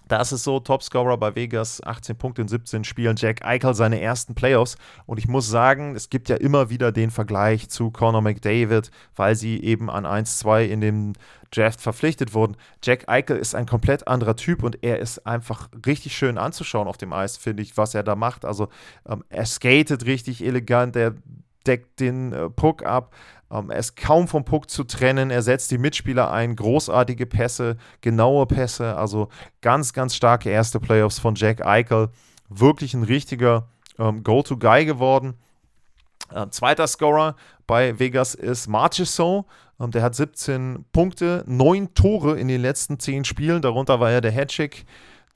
Da 0.08 0.22
ist 0.22 0.30
so, 0.30 0.58
Topscorer 0.58 1.18
bei 1.18 1.34
Vegas, 1.34 1.82
18 1.84 2.16
Punkte 2.16 2.42
in 2.42 2.48
17 2.48 2.84
Spielen, 2.84 3.16
Jack 3.16 3.44
Eichel 3.44 3.74
seine 3.74 4.00
ersten 4.00 4.34
Playoffs. 4.34 4.78
Und 5.04 5.18
ich 5.18 5.28
muss 5.28 5.48
sagen, 5.48 5.94
es 5.94 6.08
gibt 6.08 6.30
ja 6.30 6.36
immer 6.36 6.70
wieder 6.70 6.92
den 6.92 7.10
Vergleich 7.10 7.68
zu 7.68 7.90
Conor 7.90 8.22
McDavid, 8.22 8.90
weil 9.16 9.36
sie 9.36 9.62
eben 9.62 9.90
an 9.90 10.06
1-2 10.06 10.64
in 10.64 10.80
dem 10.80 11.12
Draft 11.50 11.80
verpflichtet 11.80 12.32
wurden. 12.32 12.56
Jack 12.82 13.08
Eichel 13.08 13.36
ist 13.36 13.54
ein 13.54 13.66
komplett 13.66 14.08
anderer 14.08 14.36
Typ 14.36 14.62
und 14.62 14.82
er 14.82 14.98
ist 14.98 15.26
einfach 15.26 15.68
richtig 15.86 16.16
schön 16.16 16.38
anzuschauen 16.38 16.88
auf 16.88 16.96
dem 16.96 17.12
Eis, 17.12 17.36
finde 17.36 17.62
ich, 17.62 17.76
was 17.76 17.94
er 17.94 18.02
da 18.02 18.16
macht. 18.16 18.44
Also 18.44 18.68
ähm, 19.06 19.24
er 19.28 19.46
skatet 19.46 20.06
richtig 20.06 20.44
elegant, 20.44 20.96
er 20.96 21.14
deckt 21.66 22.00
den 22.00 22.32
äh, 22.32 22.50
Puck 22.50 22.84
ab. 22.84 23.14
Ähm, 23.50 23.70
er 23.70 23.78
ist 23.78 23.96
kaum 23.96 24.28
vom 24.28 24.44
Puck 24.44 24.70
zu 24.70 24.84
trennen. 24.84 25.30
Er 25.30 25.42
setzt 25.42 25.70
die 25.70 25.78
Mitspieler 25.78 26.30
ein. 26.30 26.56
Großartige 26.56 27.26
Pässe, 27.26 27.76
genaue 28.00 28.46
Pässe. 28.46 28.96
Also 28.96 29.28
ganz, 29.60 29.92
ganz 29.92 30.14
starke 30.14 30.50
erste 30.50 30.80
Playoffs 30.80 31.18
von 31.18 31.34
Jack 31.34 31.64
Eichel. 31.64 32.10
Wirklich 32.48 32.94
ein 32.94 33.02
richtiger 33.02 33.68
ähm, 33.98 34.22
Go-To-Guy 34.22 34.84
geworden. 34.84 35.34
Äh, 36.32 36.48
zweiter 36.50 36.86
Scorer 36.86 37.36
bei 37.66 37.98
Vegas 37.98 38.34
ist 38.34 38.68
Marchessault. 38.68 39.46
Ähm, 39.80 39.90
der 39.90 40.02
hat 40.02 40.14
17 40.14 40.84
Punkte, 40.92 41.44
9 41.46 41.94
Tore 41.94 42.38
in 42.38 42.48
den 42.48 42.60
letzten 42.60 42.98
10 42.98 43.24
Spielen. 43.24 43.62
Darunter 43.62 44.00
war 44.00 44.10
er 44.10 44.20
der 44.20 44.32
Hatchick 44.32 44.84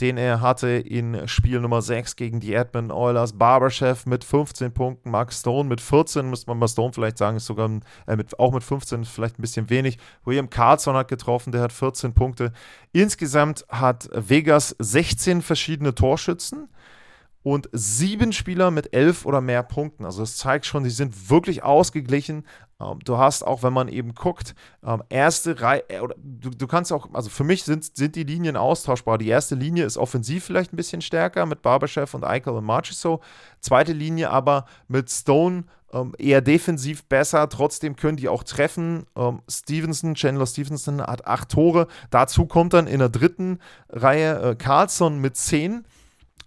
den 0.00 0.16
er 0.16 0.40
hatte 0.40 0.68
in 0.68 1.28
Spiel 1.28 1.61
Nummer 1.61 1.83
6 1.83 2.16
gegen 2.16 2.40
die 2.40 2.55
Edmonton 2.55 2.96
Oilers. 2.96 3.35
Barberchef 3.35 4.07
mit 4.07 4.24
15 4.24 4.72
Punkten, 4.72 5.11
Mark 5.11 5.33
Stone 5.33 5.68
mit 5.68 5.81
14, 5.81 6.28
müsste 6.28 6.48
man 6.50 6.61
bei 6.61 6.66
Stone 6.66 6.92
vielleicht 6.92 7.18
sagen, 7.18 7.37
ist 7.37 7.46
sogar 7.46 7.70
äh, 8.07 8.16
mit, 8.16 8.38
auch 8.38 8.52
mit 8.52 8.64
15 8.64 9.05
vielleicht 9.05 9.38
ein 9.38 9.42
bisschen 9.42 9.70
wenig. 9.70 9.98
William 10.24 10.50
Carlson 10.50 10.96
hat 10.96 11.09
getroffen, 11.09 11.52
der 11.52 11.62
hat 11.62 11.72
14 11.72 12.14
Punkte. 12.14 12.52
Insgesamt 12.92 13.64
hat 13.68 14.09
Vegas 14.12 14.74
16 14.78 15.42
verschiedene 15.42 15.94
Torschützen 15.94 16.68
und 17.42 17.68
sieben 17.72 18.33
Spieler 18.33 18.70
mit 18.70 18.94
elf 18.94 19.26
oder 19.26 19.40
mehr 19.40 19.62
Punkten. 19.62 20.05
Also 20.05 20.20
das 20.20 20.37
zeigt 20.37 20.66
schon, 20.66 20.85
die 20.85 20.90
sind 20.90 21.31
wirklich 21.31 21.62
ausgeglichen. 21.62 22.44
Ähm, 22.81 23.00
du 23.05 23.18
hast 23.18 23.42
auch, 23.42 23.62
wenn 23.62 23.72
man 23.72 23.88
eben 23.88 24.14
guckt, 24.14 24.55
ähm, 24.85 25.02
erste 25.09 25.61
Reihe, 25.61 25.83
äh, 25.88 26.00
oder 26.00 26.14
du, 26.18 26.50
du 26.50 26.66
kannst 26.66 26.92
auch, 26.92 27.12
also 27.12 27.31
für 27.31 27.44
mich 27.44 27.64
sind, 27.64 27.96
sind 27.96 28.14
die 28.14 28.24
Linien 28.24 28.57
austauschbar. 28.57 29.18
Die 29.18 29.28
erste 29.28 29.55
Linie 29.55 29.85
ist 29.85 29.96
offensiv 29.96 30.44
vielleicht 30.44 30.72
ein 30.72 30.76
bisschen 30.76 31.02
stärker 31.02 31.46
mit 31.46 31.62
Barberchef 31.62 32.14
und 32.14 32.24
Eichel 32.24 32.52
und 32.52 32.64
Marchiso. 32.64 33.20
Zweite 33.61 33.92
Linie 33.92 34.31
aber 34.31 34.66
mit 34.87 35.11
Stone 35.11 35.64
ähm, 35.92 36.14
eher 36.18 36.40
defensiv 36.40 37.05
besser. 37.05 37.48
Trotzdem 37.48 37.96
können 37.96 38.16
die 38.16 38.28
auch 38.28 38.44
treffen. 38.44 39.05
Stevenson, 39.48 40.14
Chandler 40.14 40.46
Stevenson 40.46 41.00
hat 41.00 41.26
acht 41.26 41.50
Tore. 41.50 41.88
Dazu 42.11 42.46
kommt 42.46 42.72
dann 42.72 42.87
in 42.87 43.00
der 43.00 43.09
dritten 43.09 43.59
Reihe 43.88 44.50
äh, 44.50 44.55
Carlson 44.55 45.18
mit 45.18 45.37
zehn. 45.37 45.85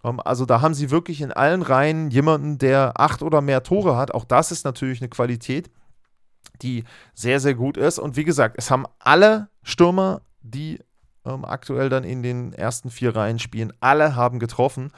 Ähm, 0.05 0.21
also 0.23 0.45
da 0.45 0.61
haben 0.61 0.73
sie 0.73 0.91
wirklich 0.91 1.21
in 1.21 1.31
allen 1.31 1.63
Reihen 1.63 2.11
jemanden, 2.11 2.57
der 2.57 2.93
acht 2.99 3.23
oder 3.23 3.41
mehr 3.41 3.63
Tore 3.63 3.97
hat. 3.97 4.13
Auch 4.13 4.25
das 4.25 4.51
ist 4.51 4.63
natürlich 4.63 5.01
eine 5.01 5.09
Qualität, 5.09 5.71
die 6.61 6.83
sehr, 7.13 7.39
sehr 7.39 7.55
gut 7.55 7.75
ist. 7.75 7.99
Und 7.99 8.15
wie 8.15 8.23
gesagt, 8.23 8.55
es 8.57 8.71
haben 8.71 8.85
alle 8.99 9.49
Stürmer, 9.63 10.21
die 10.41 10.79
ähm, 11.25 11.43
aktuell 11.43 11.89
dann 11.89 12.03
in 12.03 12.21
den 12.21 12.53
ersten 12.53 12.89
vier 12.89 13.15
Reihen 13.15 13.39
spielen, 13.39 13.73
alle 13.79 14.15
haben 14.15 14.39
getroffen. 14.39 14.91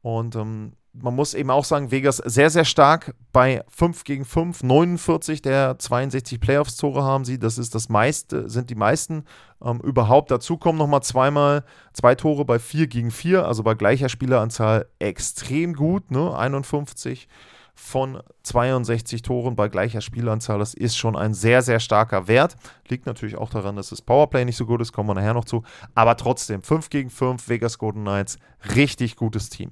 Und 0.00 0.34
ähm, 0.34 0.72
man 0.92 1.14
muss 1.14 1.34
eben 1.34 1.50
auch 1.50 1.64
sagen, 1.64 1.90
Vegas 1.90 2.16
sehr, 2.16 2.50
sehr 2.50 2.64
stark 2.64 3.14
bei 3.32 3.62
5 3.68 4.04
gegen 4.04 4.24
5, 4.24 4.62
49 4.62 5.42
der 5.42 5.78
62 5.78 6.40
Playoffs-Tore 6.40 7.02
haben 7.02 7.24
sie. 7.24 7.38
Das 7.38 7.58
ist 7.58 7.74
das 7.74 7.88
meiste, 7.88 8.48
sind 8.48 8.70
die 8.70 8.74
meisten 8.74 9.24
ähm, 9.62 9.80
überhaupt. 9.80 10.30
Dazu 10.30 10.56
kommen 10.56 10.78
nochmal 10.78 11.02
zweimal 11.02 11.64
zwei 11.92 12.14
Tore 12.14 12.44
bei 12.44 12.58
4 12.58 12.86
gegen 12.86 13.10
4, 13.10 13.46
also 13.46 13.62
bei 13.62 13.74
gleicher 13.74 14.08
Spieleranzahl 14.08 14.86
extrem 14.98 15.74
gut, 15.74 16.10
ne? 16.10 16.36
51 16.36 17.28
von 17.74 18.20
62 18.42 19.22
Toren 19.22 19.54
bei 19.54 19.68
gleicher 19.68 20.00
Spielanzahl. 20.00 20.58
Das 20.58 20.74
ist 20.74 20.96
schon 20.96 21.14
ein 21.14 21.32
sehr, 21.32 21.62
sehr 21.62 21.78
starker 21.78 22.26
Wert. 22.26 22.56
Liegt 22.88 23.06
natürlich 23.06 23.36
auch 23.36 23.50
daran, 23.50 23.76
dass 23.76 23.90
das 23.90 24.02
Powerplay 24.02 24.44
nicht 24.44 24.56
so 24.56 24.66
gut 24.66 24.80
ist, 24.80 24.92
kommen 24.92 25.08
wir 25.08 25.14
nachher 25.14 25.34
noch 25.34 25.44
zu. 25.44 25.62
Aber 25.94 26.16
trotzdem, 26.16 26.62
5 26.62 26.90
gegen 26.90 27.08
5, 27.08 27.48
Vegas 27.48 27.78
Golden 27.78 28.02
Knights, 28.02 28.38
richtig 28.74 29.14
gutes 29.14 29.48
Team. 29.48 29.70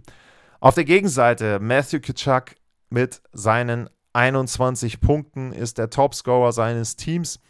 Auf 0.61 0.75
der 0.75 0.85
Gegenseite 0.85 1.59
Matthew 1.61 2.01
Kitschak 2.01 2.57
mit 2.89 3.21
seinen 3.33 3.91
21 4.15 5.01
Punkten 5.01 5.53
ist 5.53 5.77
der 5.77 5.91
Topscorer 5.91 6.53
seines 6.53 6.97
Teams. 6.97 7.41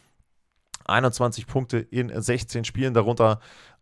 21 0.85 1.47
Punkte 1.47 1.79
in 1.79 2.11
16 2.13 2.65
Spielen, 2.65 2.93
darunter 2.93 3.39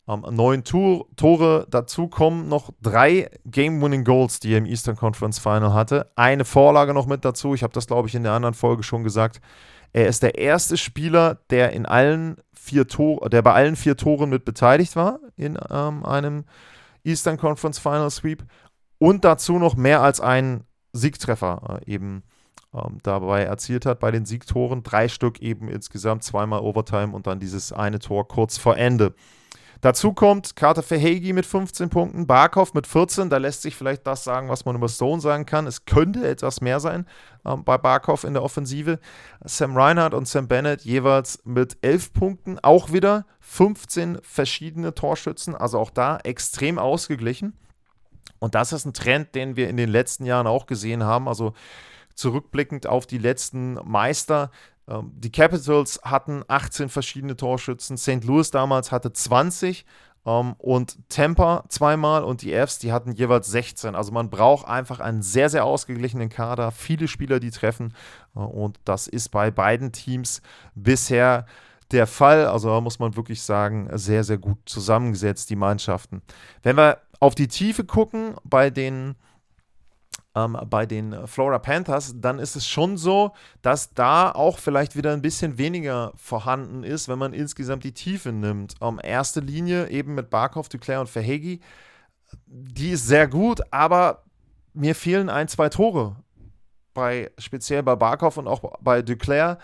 ähm, 0.07 0.25
neun 0.31 0.63
Tor 0.63 1.07
Tore. 1.15 1.65
Dazu 1.69 2.07
kommen 2.07 2.47
noch 2.49 2.71
drei 2.81 3.29
Game-Winning 3.45 4.03
Goals, 4.03 4.39
die 4.39 4.53
er 4.53 4.59
im 4.59 4.65
Eastern 4.65 4.95
Conference 4.95 5.39
Final 5.39 5.73
hatte. 5.73 6.11
Eine 6.15 6.45
Vorlage 6.45 6.93
noch 6.93 7.07
mit 7.07 7.25
dazu. 7.25 7.55
Ich 7.55 7.63
habe 7.63 7.73
das, 7.73 7.87
glaube 7.87 8.07
ich, 8.07 8.15
in 8.15 8.23
der 8.23 8.33
anderen 8.33 8.53
Folge 8.53 8.83
schon 8.83 9.03
gesagt. 9.03 9.41
Er 9.93 10.07
ist 10.07 10.21
der 10.23 10.37
erste 10.37 10.77
Spieler, 10.77 11.39
der 11.49 11.71
in 11.71 11.85
allen 11.85 12.37
vier 12.53 12.87
Tor 12.87 13.29
der 13.29 13.41
bei 13.41 13.53
allen 13.53 13.75
vier 13.75 13.95
Toren 13.95 14.29
mit 14.29 14.43
beteiligt 14.43 14.95
war 14.95 15.19
in 15.35 15.57
ähm, 15.69 16.03
einem 16.03 16.45
Eastern 17.03 17.37
Conference 17.37 17.77
Final 17.77 18.09
Sweep 18.09 18.43
und 18.97 19.25
dazu 19.25 19.59
noch 19.59 19.75
mehr 19.75 20.01
als 20.01 20.21
einen 20.21 20.63
Siegtreffer 20.93 21.81
äh, 21.81 21.91
eben 21.91 22.23
ähm, 22.73 22.99
dabei 23.03 23.43
erzielt 23.43 23.85
hat 23.85 23.99
bei 23.99 24.11
den 24.11 24.25
Siegtoren. 24.25 24.83
Drei 24.83 25.07
Stück 25.07 25.41
eben 25.41 25.69
insgesamt, 25.69 26.23
zweimal 26.23 26.61
Overtime 26.61 27.13
und 27.13 27.27
dann 27.27 27.39
dieses 27.39 27.71
eine 27.71 27.99
Tor 27.99 28.27
kurz 28.27 28.57
vor 28.57 28.77
Ende. 28.77 29.13
Dazu 29.81 30.13
kommt 30.13 30.55
Carter 30.55 30.81
Verhegi 30.81 31.33
mit 31.33 31.45
15 31.45 31.89
Punkten, 31.89 32.27
Barkov 32.27 32.73
mit 32.73 32.87
14. 32.87 33.29
Da 33.29 33.37
lässt 33.37 33.61
sich 33.61 33.75
vielleicht 33.75 34.07
das 34.07 34.23
sagen, 34.23 34.49
was 34.49 34.65
man 34.65 34.75
über 34.75 34.89
Stone 34.89 35.21
sagen 35.21 35.45
kann. 35.45 35.67
Es 35.67 35.85
könnte 35.85 36.27
etwas 36.27 36.61
mehr 36.61 36.79
sein 36.79 37.05
ähm, 37.45 37.63
bei 37.63 37.77
Barkov 37.77 38.23
in 38.23 38.33
der 38.33 38.43
Offensive. 38.43 38.99
Sam 39.43 39.77
Reinhardt 39.77 40.13
und 40.13 40.27
Sam 40.27 40.47
Bennett 40.47 40.81
jeweils 40.81 41.39
mit 41.43 41.77
11 41.81 42.13
Punkten. 42.13 42.59
Auch 42.63 42.93
wieder 42.93 43.25
15 43.41 44.19
verschiedene 44.23 44.95
Torschützen. 44.95 45.55
Also 45.55 45.77
auch 45.77 45.91
da 45.91 46.17
extrem 46.23 46.79
ausgeglichen. 46.79 47.53
Und 48.39 48.55
das 48.55 48.73
ist 48.73 48.85
ein 48.85 48.93
Trend, 48.93 49.35
den 49.35 49.55
wir 49.55 49.69
in 49.69 49.77
den 49.77 49.89
letzten 49.89 50.25
Jahren 50.25 50.47
auch 50.47 50.65
gesehen 50.65 51.03
haben. 51.03 51.27
Also 51.27 51.53
zurückblickend 52.15 52.87
auf 52.87 53.05
die 53.05 53.17
letzten 53.17 53.75
Meister. 53.83 54.51
Ähm, 54.87 55.11
die 55.15 55.31
Capitals 55.31 55.99
hatten 56.03 56.43
18 56.47 56.89
verschiedene 56.89 57.35
Torschützen, 57.35 57.97
St. 57.97 58.23
Louis 58.23 58.51
damals 58.51 58.91
hatte 58.91 59.11
20 59.13 59.85
ähm, 60.25 60.53
und 60.57 60.97
Tampa 61.09 61.65
zweimal 61.69 62.23
und 62.23 62.41
die 62.41 62.53
Fs, 62.53 62.79
die 62.79 62.91
hatten 62.91 63.11
jeweils 63.11 63.47
16. 63.47 63.95
Also 63.95 64.11
man 64.11 64.29
braucht 64.29 64.67
einfach 64.67 64.99
einen 64.99 65.21
sehr, 65.21 65.49
sehr 65.49 65.65
ausgeglichenen 65.65 66.29
Kader, 66.29 66.71
viele 66.71 67.07
Spieler, 67.07 67.39
die 67.39 67.51
treffen 67.51 67.93
äh, 68.35 68.39
und 68.39 68.79
das 68.85 69.07
ist 69.07 69.29
bei 69.29 69.51
beiden 69.51 69.91
Teams 69.91 70.41
bisher 70.73 71.45
der 71.91 72.07
Fall. 72.07 72.45
Also 72.45 72.69
da 72.69 72.81
muss 72.81 72.99
man 72.99 73.15
wirklich 73.15 73.41
sagen, 73.41 73.89
sehr, 73.93 74.23
sehr 74.23 74.37
gut 74.37 74.57
zusammengesetzt, 74.65 75.49
die 75.49 75.55
Mannschaften. 75.55 76.21
Wenn 76.63 76.77
wir 76.77 76.99
auf 77.19 77.35
die 77.35 77.47
Tiefe 77.47 77.83
gucken 77.83 78.35
bei 78.43 78.69
den, 78.69 79.15
ähm, 80.35 80.57
bei 80.69 80.85
den 80.85 81.27
Florida 81.27 81.59
Panthers, 81.59 82.15
dann 82.17 82.39
ist 82.39 82.55
es 82.55 82.67
schon 82.67 82.97
so, 82.97 83.31
dass 83.61 83.93
da 83.93 84.31
auch 84.31 84.59
vielleicht 84.59 84.95
wieder 84.95 85.13
ein 85.13 85.21
bisschen 85.21 85.57
weniger 85.57 86.11
vorhanden 86.15 86.83
ist, 86.83 87.07
wenn 87.07 87.19
man 87.19 87.33
insgesamt 87.33 87.83
die 87.83 87.93
Tiefe 87.93 88.31
nimmt. 88.31 88.75
Ähm, 88.81 88.99
erste 89.01 89.39
Linie 89.39 89.89
eben 89.89 90.15
mit 90.15 90.29
Barkov, 90.29 90.69
Duclair 90.69 91.01
und 91.01 91.09
Verhegi, 91.09 91.61
die 92.47 92.91
ist 92.91 93.07
sehr 93.07 93.27
gut, 93.27 93.61
aber 93.71 94.23
mir 94.73 94.95
fehlen 94.95 95.29
ein, 95.29 95.47
zwei 95.47 95.69
Tore. 95.69 96.17
Bei, 96.93 97.31
speziell 97.37 97.83
bei 97.83 97.95
Barkov 97.95 98.37
und 98.37 98.47
auch 98.47 98.79
bei 98.81 99.01
Duclair. 99.01 99.57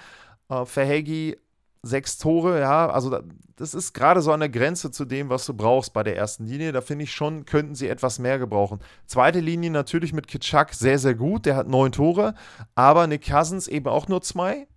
Äh, 0.49 0.65
Verhegi 0.65 1.37
sechs 1.83 2.17
Tore, 2.17 2.59
ja, 2.59 2.89
also 2.89 3.19
das 3.55 3.73
ist 3.73 3.93
gerade 3.93 4.21
so 4.21 4.31
an 4.31 4.39
der 4.39 4.49
Grenze 4.49 4.91
zu 4.91 5.05
dem, 5.05 5.29
was 5.29 5.45
du 5.45 5.53
brauchst 5.53 5.93
bei 5.93 6.03
der 6.03 6.15
ersten 6.15 6.45
Linie. 6.45 6.71
Da 6.71 6.81
finde 6.81 7.03
ich 7.03 7.11
schon, 7.11 7.45
könnten 7.45 7.75
sie 7.75 7.87
etwas 7.87 8.19
mehr 8.19 8.39
gebrauchen. 8.39 8.79
Zweite 9.05 9.39
Linie 9.39 9.71
natürlich 9.71 10.13
mit 10.13 10.27
Kitschak 10.27 10.73
sehr, 10.73 10.99
sehr 10.99 11.15
gut. 11.15 11.45
Der 11.45 11.55
hat 11.55 11.67
neun 11.67 11.91
Tore, 11.91 12.35
aber 12.75 13.07
Nick 13.07 13.27
Cousins 13.27 13.67
eben 13.67 13.87
auch 13.87 14.07
nur 14.07 14.21
zwei. 14.21 14.67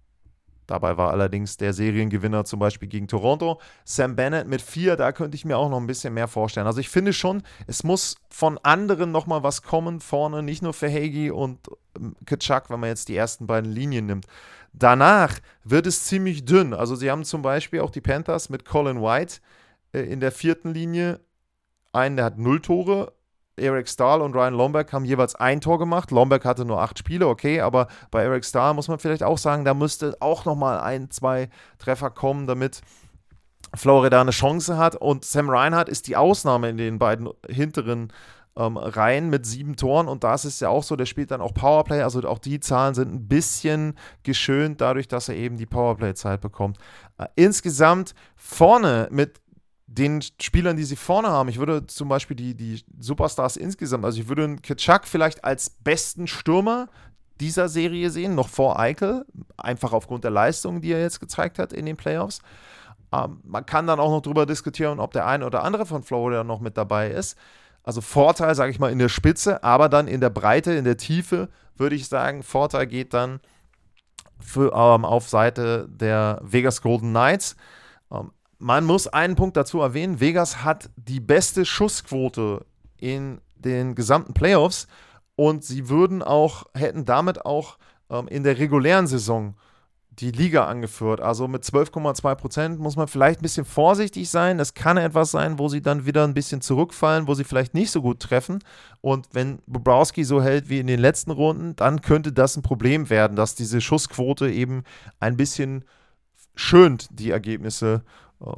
Dabei 0.67 0.97
war 0.97 1.11
allerdings 1.11 1.59
der 1.59 1.75
Seriengewinner 1.75 2.47
zum 2.47 2.59
Beispiel 2.59 2.89
gegen 2.89 3.07
Toronto. 3.07 3.61
Sam 3.85 4.17
Bennett 4.17 4.49
mit 4.49 4.63
vier, 4.63 4.97
da 4.97 5.13
könnte 5.13 5.35
ich 5.35 5.45
mir 5.45 5.59
auch 5.59 5.69
noch 5.69 5.79
ein 5.79 5.87
bisschen 5.87 6.15
mehr 6.15 6.29
vorstellen. 6.29 6.67
Also 6.67 6.81
ich 6.81 6.89
finde 6.89 7.13
schon, 7.13 7.43
es 7.67 7.85
muss 7.85 8.17
von 8.31 8.59
anderen 8.63 9.13
nochmal 9.13 9.43
was 9.43 9.63
kommen 9.63 10.01
vorne, 10.01 10.43
nicht 10.43 10.63
nur 10.63 10.73
für 10.73 10.89
Hagi 10.89 11.31
und 11.31 11.59
ähm, 11.97 12.17
Kitschak, 12.25 12.71
wenn 12.71 12.81
man 12.81 12.89
jetzt 12.89 13.09
die 13.09 13.17
ersten 13.17 13.47
beiden 13.47 13.71
Linien 13.71 14.07
nimmt. 14.07 14.27
Danach 14.75 15.39
wird 15.63 15.87
es 15.87 16.05
ziemlich 16.05 16.45
dünn. 16.45 16.75
Also 16.75 16.97
sie 16.97 17.11
haben 17.11 17.25
zum 17.25 17.43
Beispiel 17.43 17.81
auch 17.81 17.91
die 17.91 18.01
Panthers 18.01 18.51
mit 18.51 18.65
Colin 18.65 19.01
White 19.01 19.37
äh, 19.93 20.01
in 20.01 20.21
der 20.21 20.33
vierten 20.33 20.75
Linie. 20.75 21.21
Einen, 21.93 22.17
der 22.17 22.27
hat 22.27 22.39
null 22.39 22.61
Tore. 22.61 23.13
Eric 23.57 23.89
Stahl 23.89 24.21
und 24.21 24.35
Ryan 24.35 24.55
Lomberg 24.55 24.93
haben 24.93 25.05
jeweils 25.05 25.37
ein 25.37 25.61
Tor 25.61 25.79
gemacht. 25.79 26.11
Lomberg 26.11 26.45
hatte 26.45 26.65
nur 26.65 26.81
acht 26.81 26.99
Spiele, 26.99 27.29
okay, 27.29 27.61
aber 27.61 27.87
bei 28.11 28.25
Eric 28.25 28.45
Stahl 28.45 28.75
muss 28.75 28.89
man 28.89 28.99
vielleicht 28.99 29.23
auch 29.23 29.39
sagen, 29.39 29.65
da 29.65 29.75
müsste 29.75 30.17
auch 30.19 30.45
nochmal 30.45 30.81
ein, 30.81 31.09
zwei 31.13 31.49
Treffer 31.79 32.11
kommen, 32.11 32.49
damit 32.49 32.81
Florida 33.73 34.21
eine 34.21 34.33
Chance 34.33 34.77
hat. 34.77 34.97
Und 34.97 35.25
Sam 35.25 35.51
Reinhardt 35.51 35.89
ist 35.89 36.09
die 36.09 36.17
Ausnahme 36.17 36.69
in 36.69 36.79
den 36.79 36.99
beiden 36.99 37.29
hinteren 37.49 38.13
ähm, 38.57 38.77
rein 38.77 39.31
mit 39.31 39.47
sieben 39.47 39.77
Toren 39.77 40.09
und 40.09 40.25
das 40.25 40.45
ist 40.45 40.61
ja 40.61 40.69
auch 40.69 40.83
so, 40.83 40.97
der 40.97 41.07
spielt 41.07 41.31
dann 41.31 41.41
auch 41.41 41.55
Powerplay, 41.55 42.03
also 42.03 42.21
auch 42.29 42.39
die 42.39 42.61
Zahlen 42.61 42.95
sind 42.95 43.13
ein 43.13 43.29
bisschen 43.29 43.95
geschönt 44.23 44.81
dadurch, 44.81 45.09
dass 45.09 45.29
er 45.29 45.37
eben 45.37 45.57
die 45.57 45.67
Powerplay-Zeit 45.67 46.41
bekommt. 46.41 46.79
Äh, 47.19 47.27
insgesamt 47.37 48.15
vorne 48.37 49.09
mit 49.11 49.41
den 49.87 50.23
Spielern, 50.23 50.77
die 50.77 50.85
sie 50.85 50.97
vorne 50.97 51.29
haben, 51.29 51.49
ich 51.49 51.59
würde 51.59 51.87
zum 51.87 52.09
Beispiel 52.09 52.37
die, 52.37 52.55
die 52.55 52.83
Superstars 52.99 53.57
insgesamt, 53.57 54.05
also 54.05 54.21
ich 54.21 54.29
würde 54.29 54.45
einen 54.45 54.63
Kitschak 54.63 55.07
vielleicht 55.07 55.45
als 55.45 55.71
besten 55.71 56.27
Stürmer 56.27 56.89
dieser 57.41 57.69
Serie 57.69 58.11
sehen, 58.11 58.35
noch 58.35 58.49
vor 58.49 58.79
Eichel, 58.79 59.25
einfach 59.57 59.93
aufgrund 59.93 60.25
der 60.25 60.31
Leistung, 60.31 60.81
die 60.81 60.93
er 60.93 61.01
jetzt 61.01 61.21
gezeigt 61.21 61.59
hat 61.59 61.73
in 61.73 61.87
den 61.87 61.97
Playoffs. 61.97 62.41
Ähm, 63.13 63.41
man 63.45 63.67
kann 63.67 63.87
dann 63.87 64.01
auch 64.01 64.11
noch 64.11 64.23
darüber 64.23 64.47
diskutieren, 64.47 65.01
ob 65.01 65.13
der 65.13 65.27
eine 65.27 65.45
oder 65.47 65.65
andere 65.65 65.87
von 65.87 66.03
Florida 66.03 66.45
noch 66.45 66.61
mit 66.61 66.77
dabei 66.77 67.11
ist. 67.11 67.37
Also 67.85 68.01
Vorteil, 68.01 68.55
sage 68.55 68.73
ich 68.73 68.79
mal, 68.79 68.91
in 68.91 68.99
der 68.99 69.11
Spitze, 69.11 69.63
aber 69.63 69.89
dann 69.89 70.09
in 70.09 70.21
der 70.21 70.31
Breite, 70.31 70.73
in 70.73 70.85
der 70.85 70.97
Tiefe, 70.97 71.51
würde 71.77 71.95
ich 71.95 72.09
sagen, 72.09 72.43
Vorteil 72.43 72.87
geht 72.87 73.15
dann 73.15 73.41
für, 74.41 74.73
ähm, 74.73 75.05
auf 75.05 75.29
Seite 75.29 75.87
der 75.89 76.41
Vegas 76.43 76.83
Golden 76.83 77.11
Knights. 77.11 77.57
Ähm, 78.11 78.33
man 78.59 78.85
muss 78.85 79.07
einen 79.07 79.37
Punkt 79.37 79.57
dazu 79.57 79.81
erwähnen: 79.81 80.19
Vegas 80.19 80.65
hat 80.65 80.91
die 80.97 81.21
beste 81.21 81.65
Schussquote 81.67 82.65
in 82.97 83.41
den 83.57 83.95
gesamten 83.95 84.33
Playoffs 84.33 84.89
und 85.37 85.65
sie 85.65 85.89
würden 85.89 86.23
auch, 86.23 86.65
hätten 86.75 87.05
damit 87.05 87.45
auch 87.45 87.79
ähm, 88.11 88.29
in 88.29 88.45
der 88.45 88.59
regulären 88.59 89.07
Saison 89.07 89.57
die 90.19 90.31
Liga 90.31 90.67
angeführt. 90.67 91.21
Also 91.21 91.49
mit 91.49 91.63
12,2 91.63 92.35
Prozent 92.35 92.79
muss 92.79 92.97
man 92.97 93.09
vielleicht 93.09 93.41
ein 93.41 93.43
bisschen 93.43 93.65
vorsichtig 93.65 94.31
sein. 94.31 94.59
Das 94.59 94.75
kann 94.75 94.97
etwas 94.97 95.31
sein, 95.31 95.59
wo 95.59 95.69
sie 95.69 95.83
dann 95.83 96.07
wieder 96.07 96.25
ein 96.25 96.35
bisschen 96.35 96.61
zurückfallen, 96.61 97.27
wo 97.27 97.35
sie 97.35 97.45
vielleicht 97.45 97.75
nicht 97.75 97.91
so 97.91 98.03
gut 98.03 98.21
treffen. 98.21 98.61
Und 99.01 99.29
wenn 99.33 99.59
Bobrowski 99.67 100.25
so 100.25 100.43
hält 100.43 100.69
wie 100.69 100.79
in 100.79 100.87
den 100.87 101.01
letzten 101.01 101.31
Runden, 101.31 101.77
dann 101.77 102.01
könnte 102.01 102.33
das 102.33 102.57
ein 102.57 102.63
Problem 102.63 103.11
werden, 103.11 103.37
dass 103.37 103.55
diese 103.55 103.81
Schussquote 103.81 104.51
eben 104.51 104.85
ein 105.21 105.37
bisschen 105.37 105.85
schönt 106.55 107.09
die 107.11 107.31
Ergebnisse 107.31 108.03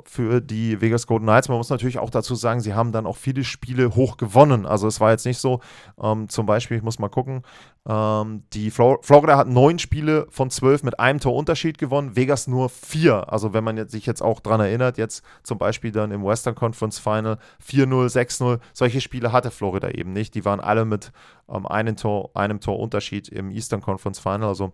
für 0.05 0.41
die 0.41 0.81
Vegas 0.81 1.07
Golden 1.07 1.27
Knights. 1.27 1.49
Man 1.49 1.59
muss 1.59 1.71
natürlich 1.71 1.99
auch 1.99 2.11
dazu 2.11 2.35
sagen, 2.35 2.61
sie 2.61 2.75
haben 2.75 2.93
dann 2.93 3.07
auch 3.07 3.17
viele 3.17 3.45
Spiele 3.45 3.95
hoch 3.95 4.17
gewonnen. 4.17 4.67
Also 4.67 4.89
es 4.89 5.01
war 5.01 5.11
jetzt 5.11 5.27
nicht 5.27 5.39
so, 5.39 5.61
ähm, 6.01 6.29
zum 6.29 6.47
Beispiel, 6.47 6.77
ich 6.77 6.83
muss 6.83 6.99
mal 6.99 7.09
gucken, 7.09 7.43
ähm, 7.89 8.43
die 8.53 8.71
Flor 8.71 8.99
Florida 9.03 9.37
hat 9.37 9.49
neun 9.49 9.79
Spiele 9.79 10.27
von 10.31 10.51
zwölf 10.51 10.83
mit 10.83 10.99
einem 10.99 11.21
Torunterschied 11.21 11.79
gewonnen, 11.79 12.17
Vegas 12.17 12.49
nur 12.49 12.69
vier. 12.69 13.33
Also 13.33 13.53
wenn 13.53 13.63
man 13.63 13.77
jetzt, 13.77 13.93
sich 13.93 14.07
jetzt 14.07 14.23
auch 14.23 14.41
daran 14.41 14.61
erinnert, 14.61 14.99
jetzt 14.99 15.25
zum 15.43 15.59
Beispiel 15.59 15.93
dann 15.93 16.11
im 16.11 16.25
Western 16.25 16.55
Conference 16.55 16.99
Final 16.99 17.39
4-0, 17.65 18.09
6-0, 18.09 18.59
solche 18.73 19.01
Spiele 19.01 19.31
hatte 19.31 19.51
Florida 19.51 19.91
eben 19.91 20.13
nicht. 20.13 20.35
Die 20.35 20.45
waren 20.45 20.61
alle 20.61 20.85
mit 20.85 21.13
ähm, 21.49 21.67
einem, 21.67 21.97
Tor, 21.97 22.31
einem 22.35 22.61
Torunterschied 22.61 23.29
im 23.29 23.51
Eastern 23.51 23.83
Conference 23.83 24.19
Final. 24.19 24.49
Also 24.49 24.73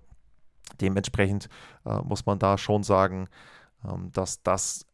dementsprechend 0.81 1.49
äh, 1.85 2.01
muss 2.03 2.25
man 2.25 2.39
da 2.39 2.57
schon 2.57 2.83
sagen, 2.83 3.29
ähm, 3.85 4.11
dass 4.13 4.43
das 4.43 4.87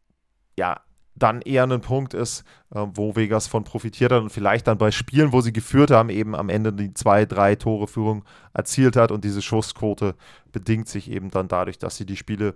ja, 0.58 0.80
dann 1.14 1.40
eher 1.40 1.64
ein 1.64 1.80
Punkt 1.80 2.14
ist, 2.14 2.44
äh, 2.74 2.84
wo 2.94 3.16
Vegas 3.16 3.46
von 3.46 3.64
profitiert 3.64 4.12
hat 4.12 4.22
und 4.22 4.30
vielleicht 4.30 4.66
dann 4.66 4.78
bei 4.78 4.90
Spielen, 4.90 5.32
wo 5.32 5.40
sie 5.40 5.52
geführt 5.52 5.90
haben, 5.90 6.10
eben 6.10 6.34
am 6.34 6.48
Ende 6.48 6.72
die 6.72 6.92
zwei, 6.94 7.24
drei 7.24 7.54
Tore 7.54 7.86
Führung 7.86 8.24
erzielt 8.54 8.96
hat 8.96 9.10
und 9.10 9.24
diese 9.24 9.42
Schussquote 9.42 10.14
bedingt 10.52 10.88
sich 10.88 11.10
eben 11.10 11.30
dann 11.30 11.48
dadurch, 11.48 11.78
dass 11.78 11.96
sie 11.96 12.06
die 12.06 12.16
Spiele 12.16 12.54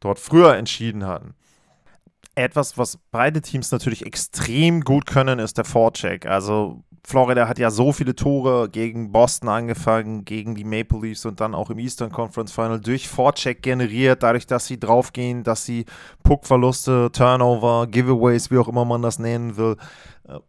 dort 0.00 0.18
früher 0.18 0.56
entschieden 0.56 1.06
hatten. 1.06 1.34
Etwas, 2.34 2.78
was 2.78 2.98
beide 3.10 3.40
Teams 3.40 3.72
natürlich 3.72 4.06
extrem 4.06 4.82
gut 4.82 5.06
können, 5.06 5.40
ist 5.40 5.58
der 5.58 5.64
Vorcheck. 5.64 6.26
Also 6.26 6.84
Florida 7.08 7.48
hat 7.48 7.58
ja 7.58 7.70
so 7.70 7.90
viele 7.90 8.14
Tore 8.14 8.68
gegen 8.68 9.12
Boston 9.12 9.48
angefangen, 9.48 10.26
gegen 10.26 10.54
die 10.54 10.64
Maple 10.64 11.00
Leafs 11.00 11.24
und 11.24 11.40
dann 11.40 11.54
auch 11.54 11.70
im 11.70 11.78
Eastern 11.78 12.12
Conference 12.12 12.52
Final 12.52 12.80
durch 12.80 13.08
Vorcheck 13.08 13.62
generiert, 13.62 14.22
dadurch, 14.22 14.46
dass 14.46 14.66
sie 14.66 14.78
draufgehen, 14.78 15.42
dass 15.42 15.64
sie 15.64 15.86
Puckverluste, 16.22 17.10
Turnover, 17.10 17.86
Giveaways, 17.86 18.50
wie 18.50 18.58
auch 18.58 18.68
immer 18.68 18.84
man 18.84 19.00
das 19.00 19.18
nennen 19.18 19.56
will, 19.56 19.78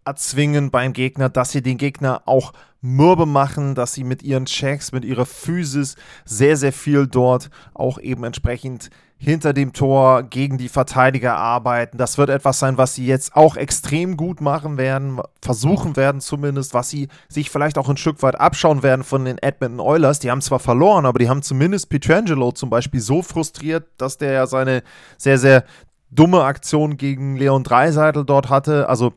erzwingen 0.05 0.71
beim 0.71 0.93
Gegner, 0.93 1.29
dass 1.29 1.51
sie 1.51 1.61
den 1.61 1.77
Gegner 1.77 2.23
auch 2.25 2.53
mürbe 2.81 3.25
machen, 3.25 3.75
dass 3.75 3.93
sie 3.93 4.03
mit 4.03 4.23
ihren 4.23 4.45
Checks, 4.45 4.91
mit 4.91 5.03
ihrer 5.03 5.25
Physis 5.25 5.95
sehr, 6.25 6.55
sehr 6.57 6.73
viel 6.73 7.07
dort 7.07 7.49
auch 7.73 7.99
eben 7.99 8.23
entsprechend 8.23 8.89
hinter 9.21 9.51
dem 9.51 9.73
Tor 9.73 10.23
gegen 10.23 10.57
die 10.57 10.69
Verteidiger 10.69 11.35
arbeiten. 11.35 11.97
Das 11.97 12.17
wird 12.17 12.29
etwas 12.29 12.57
sein, 12.57 12.77
was 12.77 12.95
sie 12.95 13.05
jetzt 13.05 13.35
auch 13.35 13.57
extrem 13.57 14.15
gut 14.15 14.39
machen 14.39 14.77
werden, 14.77 15.19
versuchen 15.41 15.97
werden 15.97 16.21
zumindest, 16.21 16.73
was 16.73 16.89
sie 16.89 17.09
sich 17.27 17.49
vielleicht 17.49 17.77
auch 17.77 17.89
ein 17.89 17.97
Stück 17.97 18.23
weit 18.23 18.39
abschauen 18.39 18.81
werden 18.81 19.03
von 19.03 19.25
den 19.25 19.37
Edmonton 19.37 19.81
Oilers. 19.81 20.19
Die 20.19 20.31
haben 20.31 20.39
zwar 20.39 20.59
verloren, 20.59 21.05
aber 21.05 21.19
die 21.19 21.27
haben 21.27 21.41
zumindest 21.41 21.89
Pietrangelo 21.89 22.53
zum 22.53 22.69
Beispiel 22.69 23.01
so 23.01 23.21
frustriert, 23.21 23.87
dass 23.97 24.17
der 24.17 24.31
ja 24.31 24.47
seine 24.47 24.83
sehr, 25.17 25.37
sehr 25.37 25.65
dumme 26.11 26.43
Aktion 26.43 26.95
gegen 26.95 27.35
Leon 27.35 27.65
Dreiseitel 27.65 28.23
dort 28.23 28.49
hatte. 28.49 28.87
Also 28.87 29.13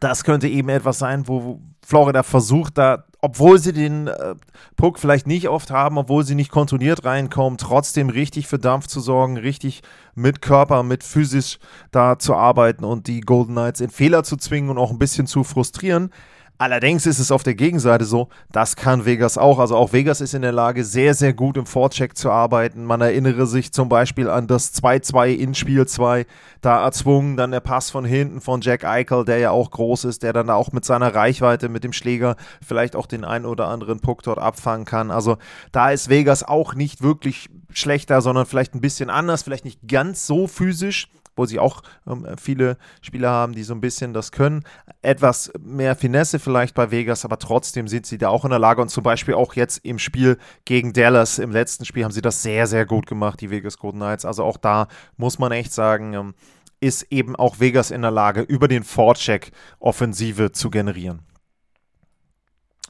das 0.00 0.24
könnte 0.24 0.48
eben 0.48 0.68
etwas 0.68 0.98
sein, 0.98 1.28
wo 1.28 1.60
Florida 1.84 2.22
versucht, 2.22 2.78
da, 2.78 3.04
obwohl 3.20 3.58
sie 3.58 3.72
den 3.72 4.08
äh, 4.08 4.34
Puck 4.76 4.98
vielleicht 4.98 5.26
nicht 5.26 5.48
oft 5.48 5.70
haben, 5.70 5.98
obwohl 5.98 6.24
sie 6.24 6.34
nicht 6.34 6.50
kontrolliert 6.50 7.04
reinkommen, 7.04 7.58
trotzdem 7.58 8.08
richtig 8.08 8.46
für 8.46 8.58
Dampf 8.58 8.88
zu 8.88 9.00
sorgen, 9.00 9.36
richtig 9.36 9.82
mit 10.14 10.42
Körper, 10.42 10.82
mit 10.82 11.04
physisch 11.04 11.58
da 11.92 12.18
zu 12.18 12.34
arbeiten 12.34 12.84
und 12.84 13.06
die 13.06 13.20
Golden 13.20 13.52
Knights 13.52 13.80
in 13.80 13.90
Fehler 13.90 14.24
zu 14.24 14.36
zwingen 14.36 14.70
und 14.70 14.78
auch 14.78 14.90
ein 14.90 14.98
bisschen 14.98 15.26
zu 15.26 15.44
frustrieren. 15.44 16.10
Allerdings 16.58 17.04
ist 17.04 17.18
es 17.18 17.30
auf 17.30 17.42
der 17.42 17.54
Gegenseite 17.54 18.06
so, 18.06 18.28
das 18.50 18.76
kann 18.76 19.04
Vegas 19.04 19.36
auch. 19.36 19.58
Also 19.58 19.76
auch 19.76 19.92
Vegas 19.92 20.22
ist 20.22 20.32
in 20.32 20.40
der 20.40 20.52
Lage, 20.52 20.84
sehr, 20.84 21.12
sehr 21.12 21.34
gut 21.34 21.58
im 21.58 21.66
Vorcheck 21.66 22.16
zu 22.16 22.30
arbeiten. 22.30 22.84
Man 22.84 23.02
erinnere 23.02 23.46
sich 23.46 23.72
zum 23.72 23.90
Beispiel 23.90 24.30
an 24.30 24.46
das 24.46 24.74
2-2 24.74 25.34
in 25.34 25.54
Spiel 25.54 25.86
2, 25.86 26.24
da 26.62 26.82
erzwungen 26.82 27.36
dann 27.36 27.50
der 27.50 27.60
Pass 27.60 27.90
von 27.90 28.06
hinten 28.06 28.40
von 28.40 28.62
Jack 28.62 28.84
Eichel, 28.84 29.26
der 29.26 29.38
ja 29.38 29.50
auch 29.50 29.70
groß 29.70 30.04
ist, 30.04 30.22
der 30.22 30.32
dann 30.32 30.48
auch 30.48 30.72
mit 30.72 30.86
seiner 30.86 31.14
Reichweite, 31.14 31.68
mit 31.68 31.84
dem 31.84 31.92
Schläger 31.92 32.36
vielleicht 32.66 32.96
auch 32.96 33.06
den 33.06 33.24
einen 33.24 33.44
oder 33.44 33.68
anderen 33.68 34.00
Puck 34.00 34.22
dort 34.22 34.38
abfangen 34.38 34.86
kann. 34.86 35.10
Also 35.10 35.36
da 35.72 35.90
ist 35.90 36.08
Vegas 36.08 36.42
auch 36.42 36.74
nicht 36.74 37.02
wirklich 37.02 37.50
schlechter, 37.70 38.22
sondern 38.22 38.46
vielleicht 38.46 38.74
ein 38.74 38.80
bisschen 38.80 39.10
anders, 39.10 39.42
vielleicht 39.42 39.66
nicht 39.66 39.86
ganz 39.86 40.26
so 40.26 40.46
physisch, 40.46 41.08
wo 41.36 41.46
sie 41.46 41.58
auch 41.58 41.82
ähm, 42.06 42.26
viele 42.40 42.76
Spieler 43.02 43.30
haben, 43.30 43.52
die 43.52 43.62
so 43.62 43.74
ein 43.74 43.80
bisschen 43.80 44.12
das 44.14 44.32
können. 44.32 44.64
Etwas 45.02 45.52
mehr 45.60 45.94
Finesse 45.94 46.38
vielleicht 46.38 46.74
bei 46.74 46.90
Vegas, 46.90 47.24
aber 47.24 47.38
trotzdem 47.38 47.86
sind 47.86 48.06
sie 48.06 48.18
da 48.18 48.28
auch 48.28 48.44
in 48.44 48.50
der 48.50 48.58
Lage 48.58 48.82
und 48.82 48.88
zum 48.88 49.04
Beispiel 49.04 49.34
auch 49.34 49.54
jetzt 49.54 49.84
im 49.84 49.98
Spiel 49.98 50.38
gegen 50.64 50.92
Dallas, 50.92 51.38
im 51.38 51.50
letzten 51.50 51.84
Spiel 51.84 52.04
haben 52.04 52.12
sie 52.12 52.22
das 52.22 52.42
sehr, 52.42 52.66
sehr 52.66 52.86
gut 52.86 53.06
gemacht, 53.06 53.40
die 53.40 53.50
Vegas 53.50 53.78
Golden 53.78 53.98
Knights. 53.98 54.24
Also 54.24 54.42
auch 54.42 54.56
da 54.56 54.88
muss 55.16 55.38
man 55.38 55.52
echt 55.52 55.72
sagen, 55.72 56.14
ähm, 56.14 56.34
ist 56.80 57.06
eben 57.10 57.36
auch 57.36 57.60
Vegas 57.60 57.90
in 57.90 58.02
der 58.02 58.10
Lage, 58.10 58.42
über 58.42 58.68
den 58.68 58.84
Vorcheck 58.84 59.52
Offensive 59.78 60.52
zu 60.52 60.70
generieren. 60.70 61.20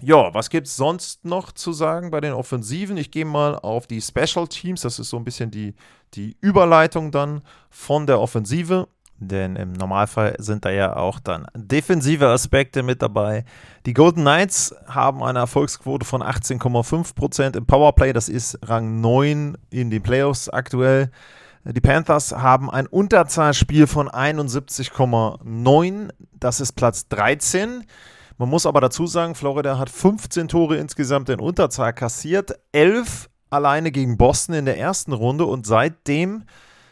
Ja, 0.03 0.35
was 0.35 0.51
gibt 0.51 0.67
es 0.67 0.77
sonst 0.77 1.25
noch 1.25 1.53
zu 1.53 1.73
sagen 1.73 2.11
bei 2.11 2.21
den 2.21 2.35
Offensiven? 2.35 2.99
Ich 2.99 3.11
gehe 3.11 3.25
mal 3.25 3.57
auf 3.57 3.87
die 3.87 4.03
Special 4.03 4.47
Teams. 4.47 4.83
Das 4.83 4.99
ist 4.99 5.09
so 5.09 5.17
ein 5.17 5.25
bisschen 5.25 5.51
die, 5.51 5.75
die 6.15 6.37
Überleitung 6.41 7.11
dann 7.11 7.41
von 7.71 8.07
der 8.07 8.21
Offensive. 8.21 8.89
Denn 9.19 9.57
im 9.57 9.73
Normalfall 9.73 10.37
sind 10.39 10.67
da 10.67 10.71
ja 10.71 10.95
auch 10.95 11.21
dann 11.21 11.47
defensive 11.55 12.29
Aspekte 12.29 12.83
mit 12.83 13.01
dabei. 13.01 13.47
Die 13.87 13.95
Golden 13.95 14.21
Knights 14.21 14.75
haben 14.87 15.23
eine 15.23 15.39
Erfolgsquote 15.39 16.05
von 16.05 16.23
18,5% 16.23 17.57
im 17.57 17.65
Powerplay. 17.65 18.13
Das 18.13 18.29
ist 18.29 18.59
Rang 18.63 19.01
9 19.01 19.57
in 19.71 19.89
den 19.89 20.03
Playoffs 20.03 20.51
aktuell. 20.51 21.11
Die 21.65 21.81
Panthers 21.81 22.33
haben 22.33 22.71
ein 22.71 22.87
Unterzahlspiel 22.87 23.87
von 23.87 24.11
71,9. 24.11 26.11
Das 26.39 26.61
ist 26.61 26.73
Platz 26.73 27.09
13. 27.09 27.87
Man 28.39 28.51
muss 28.51 28.67
aber 28.67 28.83
dazu 28.83 29.07
sagen, 29.07 29.35
Florida 29.35 29.79
hat 29.79 29.89
15 29.89 30.49
Tore 30.49 30.77
insgesamt 30.77 31.31
in 31.31 31.41
Unterzahl 31.41 31.95
kassiert, 31.95 32.59
11 32.73 33.31
alleine 33.49 33.91
gegen 33.91 34.19
Boston 34.19 34.55
in 34.55 34.67
der 34.67 34.79
ersten 34.79 35.13
Runde 35.13 35.47
und 35.47 35.67
seitdem, 35.67 36.45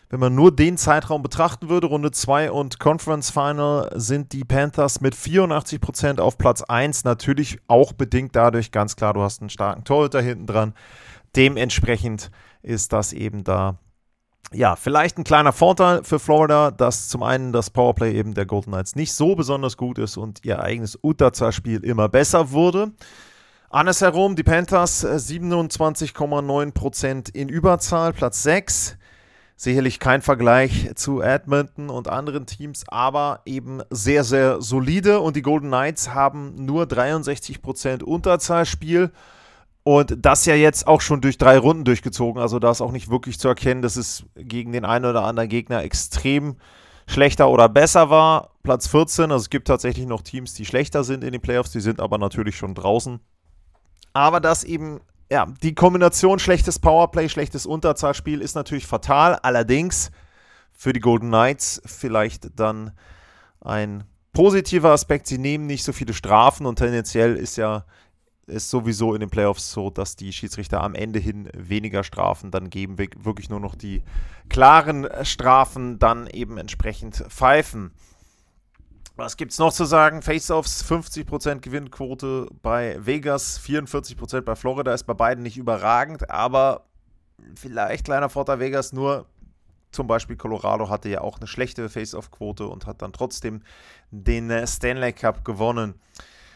wenn 0.08 0.20
man 0.20 0.34
nur 0.34 0.54
den 0.56 0.78
Zeitraum 0.78 1.22
betrachten 1.22 1.68
würde, 1.68 1.88
Runde 1.88 2.12
2 2.12 2.50
und 2.50 2.78
Conference 2.78 3.30
Final, 3.30 3.90
sind 3.94 4.32
die 4.32 4.44
Panthers 4.44 5.02
mit 5.02 5.14
84% 5.14 6.18
auf 6.18 6.38
Platz 6.38 6.62
1. 6.62 7.04
Natürlich 7.04 7.58
auch 7.66 7.92
bedingt 7.92 8.34
dadurch, 8.34 8.70
ganz 8.70 8.96
klar, 8.96 9.12
du 9.12 9.20
hast 9.20 9.42
einen 9.42 9.50
starken 9.50 9.84
Torhüter 9.84 10.22
hinten 10.22 10.46
dran. 10.46 10.74
Dementsprechend 11.36 12.30
ist 12.62 12.92
das 12.92 13.12
eben 13.12 13.44
da 13.44 13.78
ja, 14.52 14.76
vielleicht 14.76 15.18
ein 15.18 15.24
kleiner 15.24 15.52
Vorteil 15.52 16.04
für 16.04 16.18
Florida, 16.18 16.70
dass 16.70 17.08
zum 17.08 17.22
einen 17.22 17.52
das 17.52 17.70
Powerplay 17.70 18.12
eben 18.12 18.34
der 18.34 18.44
Golden 18.46 18.72
Knights 18.72 18.94
nicht 18.94 19.12
so 19.12 19.34
besonders 19.34 19.76
gut 19.76 19.98
ist 19.98 20.16
und 20.16 20.40
ihr 20.44 20.60
eigenes 20.60 20.98
Utaza-Spiel 21.02 21.84
immer 21.84 22.08
besser 22.08 22.52
wurde. 22.52 22.92
Andersherum, 23.70 24.36
die 24.36 24.44
Panthers 24.44 25.04
27,9% 25.04 27.34
äh, 27.34 27.40
in 27.40 27.48
Überzahl, 27.48 28.12
Platz 28.12 28.44
6. 28.44 28.96
Sicherlich 29.56 29.98
kein 29.98 30.22
Vergleich 30.22 30.90
zu 30.94 31.22
Edmonton 31.22 31.90
und 31.90 32.08
anderen 32.08 32.46
Teams, 32.46 32.84
aber 32.88 33.40
eben 33.46 33.82
sehr, 33.90 34.24
sehr 34.24 34.60
solide. 34.60 35.20
Und 35.20 35.36
die 35.36 35.42
Golden 35.42 35.68
Knights 35.68 36.14
haben 36.14 36.54
nur 36.56 36.84
63% 36.84 38.02
Unterzahlspiel. 38.02 39.10
Und 39.84 40.16
das 40.24 40.46
ja 40.46 40.54
jetzt 40.54 40.86
auch 40.86 41.02
schon 41.02 41.20
durch 41.20 41.36
drei 41.36 41.58
Runden 41.58 41.84
durchgezogen. 41.84 42.40
Also 42.40 42.58
da 42.58 42.70
ist 42.70 42.80
auch 42.80 42.90
nicht 42.90 43.10
wirklich 43.10 43.38
zu 43.38 43.48
erkennen, 43.48 43.82
dass 43.82 43.96
es 43.96 44.24
gegen 44.34 44.72
den 44.72 44.86
einen 44.86 45.04
oder 45.04 45.24
anderen 45.24 45.50
Gegner 45.50 45.82
extrem 45.82 46.56
schlechter 47.06 47.50
oder 47.50 47.68
besser 47.68 48.08
war. 48.08 48.50
Platz 48.62 48.88
14, 48.88 49.30
also 49.30 49.42
es 49.42 49.50
gibt 49.50 49.68
tatsächlich 49.68 50.06
noch 50.06 50.22
Teams, 50.22 50.54
die 50.54 50.64
schlechter 50.64 51.04
sind 51.04 51.22
in 51.22 51.32
den 51.32 51.42
Playoffs, 51.42 51.70
die 51.70 51.80
sind 51.80 52.00
aber 52.00 52.16
natürlich 52.16 52.56
schon 52.56 52.74
draußen. 52.74 53.20
Aber 54.14 54.40
das 54.40 54.64
eben, 54.64 55.00
ja, 55.30 55.46
die 55.62 55.74
Kombination 55.74 56.38
schlechtes 56.38 56.78
Powerplay, 56.78 57.28
schlechtes 57.28 57.66
Unterzahlspiel 57.66 58.40
ist 58.40 58.54
natürlich 58.54 58.86
fatal. 58.86 59.38
Allerdings 59.42 60.10
für 60.72 60.94
die 60.94 61.00
Golden 61.00 61.28
Knights 61.28 61.82
vielleicht 61.84 62.58
dann 62.58 62.92
ein 63.60 64.04
positiver 64.32 64.90
Aspekt. 64.90 65.26
Sie 65.26 65.38
nehmen 65.38 65.66
nicht 65.66 65.84
so 65.84 65.92
viele 65.92 66.14
Strafen 66.14 66.64
und 66.64 66.76
tendenziell 66.76 67.36
ist 67.36 67.56
ja 67.56 67.84
ist 68.46 68.70
sowieso 68.70 69.14
in 69.14 69.20
den 69.20 69.30
Playoffs 69.30 69.72
so, 69.72 69.90
dass 69.90 70.16
die 70.16 70.32
Schiedsrichter 70.32 70.82
am 70.82 70.94
Ende 70.94 71.18
hin 71.18 71.48
weniger 71.54 72.04
Strafen 72.04 72.50
dann 72.50 72.70
geben, 72.70 72.98
wirklich 72.98 73.48
nur 73.48 73.60
noch 73.60 73.74
die 73.74 74.02
klaren 74.48 75.08
Strafen 75.22 75.98
dann 75.98 76.26
eben 76.26 76.58
entsprechend 76.58 77.16
pfeifen. 77.28 77.92
Was 79.16 79.36
gibt 79.36 79.52
es 79.52 79.58
noch 79.58 79.72
zu 79.72 79.84
sagen? 79.84 80.22
Face-Offs 80.22 80.84
50% 80.84 81.60
Gewinnquote 81.60 82.48
bei 82.62 82.98
Vegas, 82.98 83.60
44% 83.60 84.40
bei 84.40 84.56
Florida 84.56 84.92
ist 84.92 85.04
bei 85.04 85.14
beiden 85.14 85.44
nicht 85.44 85.56
überragend, 85.56 86.30
aber 86.30 86.86
vielleicht 87.54 88.04
kleiner 88.04 88.28
Vorteil 88.28 88.58
Vegas, 88.58 88.92
nur 88.92 89.26
zum 89.92 90.08
Beispiel 90.08 90.36
Colorado 90.36 90.90
hatte 90.90 91.08
ja 91.08 91.20
auch 91.20 91.38
eine 91.38 91.46
schlechte 91.46 91.88
Face-Off-Quote 91.88 92.66
und 92.66 92.86
hat 92.86 93.00
dann 93.00 93.12
trotzdem 93.12 93.62
den 94.10 94.50
äh, 94.50 94.66
Stanley 94.66 95.12
Cup 95.12 95.44
gewonnen. 95.44 95.94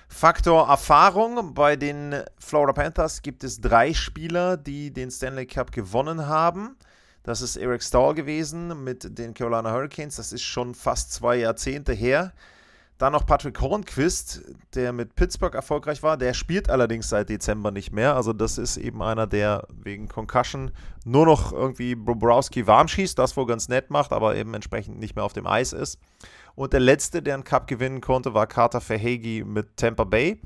Faktor 0.08 0.68
Erfahrung. 0.68 1.54
Bei 1.54 1.76
den 1.76 2.22
Florida 2.38 2.72
Panthers 2.72 3.22
gibt 3.22 3.44
es 3.44 3.60
drei 3.60 3.94
Spieler, 3.94 4.56
die 4.56 4.90
den 4.92 5.10
Stanley 5.10 5.46
Cup 5.46 5.70
gewonnen 5.70 6.26
haben. 6.26 6.76
Das 7.22 7.42
ist 7.42 7.56
Eric 7.56 7.82
Stahl 7.82 8.14
gewesen 8.14 8.84
mit 8.84 9.18
den 9.18 9.34
Carolina 9.34 9.70
Hurricanes. 9.70 10.16
Das 10.16 10.32
ist 10.32 10.42
schon 10.42 10.74
fast 10.74 11.12
zwei 11.12 11.36
Jahrzehnte 11.36 11.92
her. 11.92 12.32
Dann 12.96 13.12
noch 13.12 13.26
Patrick 13.26 13.60
Hornquist, 13.60 14.42
der 14.74 14.92
mit 14.92 15.14
Pittsburgh 15.14 15.54
erfolgreich 15.54 16.02
war. 16.02 16.16
Der 16.16 16.34
spielt 16.34 16.68
allerdings 16.68 17.08
seit 17.08 17.28
Dezember 17.28 17.70
nicht 17.70 17.92
mehr. 17.92 18.16
Also 18.16 18.32
das 18.32 18.58
ist 18.58 18.76
eben 18.76 19.02
einer, 19.02 19.28
der 19.28 19.68
wegen 19.70 20.08
Concussion 20.08 20.72
nur 21.04 21.26
noch 21.26 21.52
irgendwie 21.52 21.94
Bobrowski 21.94 22.66
warm 22.66 22.88
schießt, 22.88 23.16
das 23.16 23.36
wohl 23.36 23.46
ganz 23.46 23.68
nett 23.68 23.90
macht, 23.90 24.12
aber 24.12 24.34
eben 24.34 24.52
entsprechend 24.52 24.98
nicht 24.98 25.14
mehr 25.14 25.24
auf 25.24 25.32
dem 25.32 25.46
Eis 25.46 25.72
ist. 25.72 26.00
Und 26.58 26.72
der 26.72 26.80
letzte, 26.80 27.22
der 27.22 27.34
einen 27.34 27.44
Cup 27.44 27.68
gewinnen 27.68 28.00
konnte, 28.00 28.34
war 28.34 28.48
Carter 28.48 28.80
Verhege 28.80 29.44
mit 29.44 29.76
Tampa 29.76 30.02
Bay. 30.02 30.40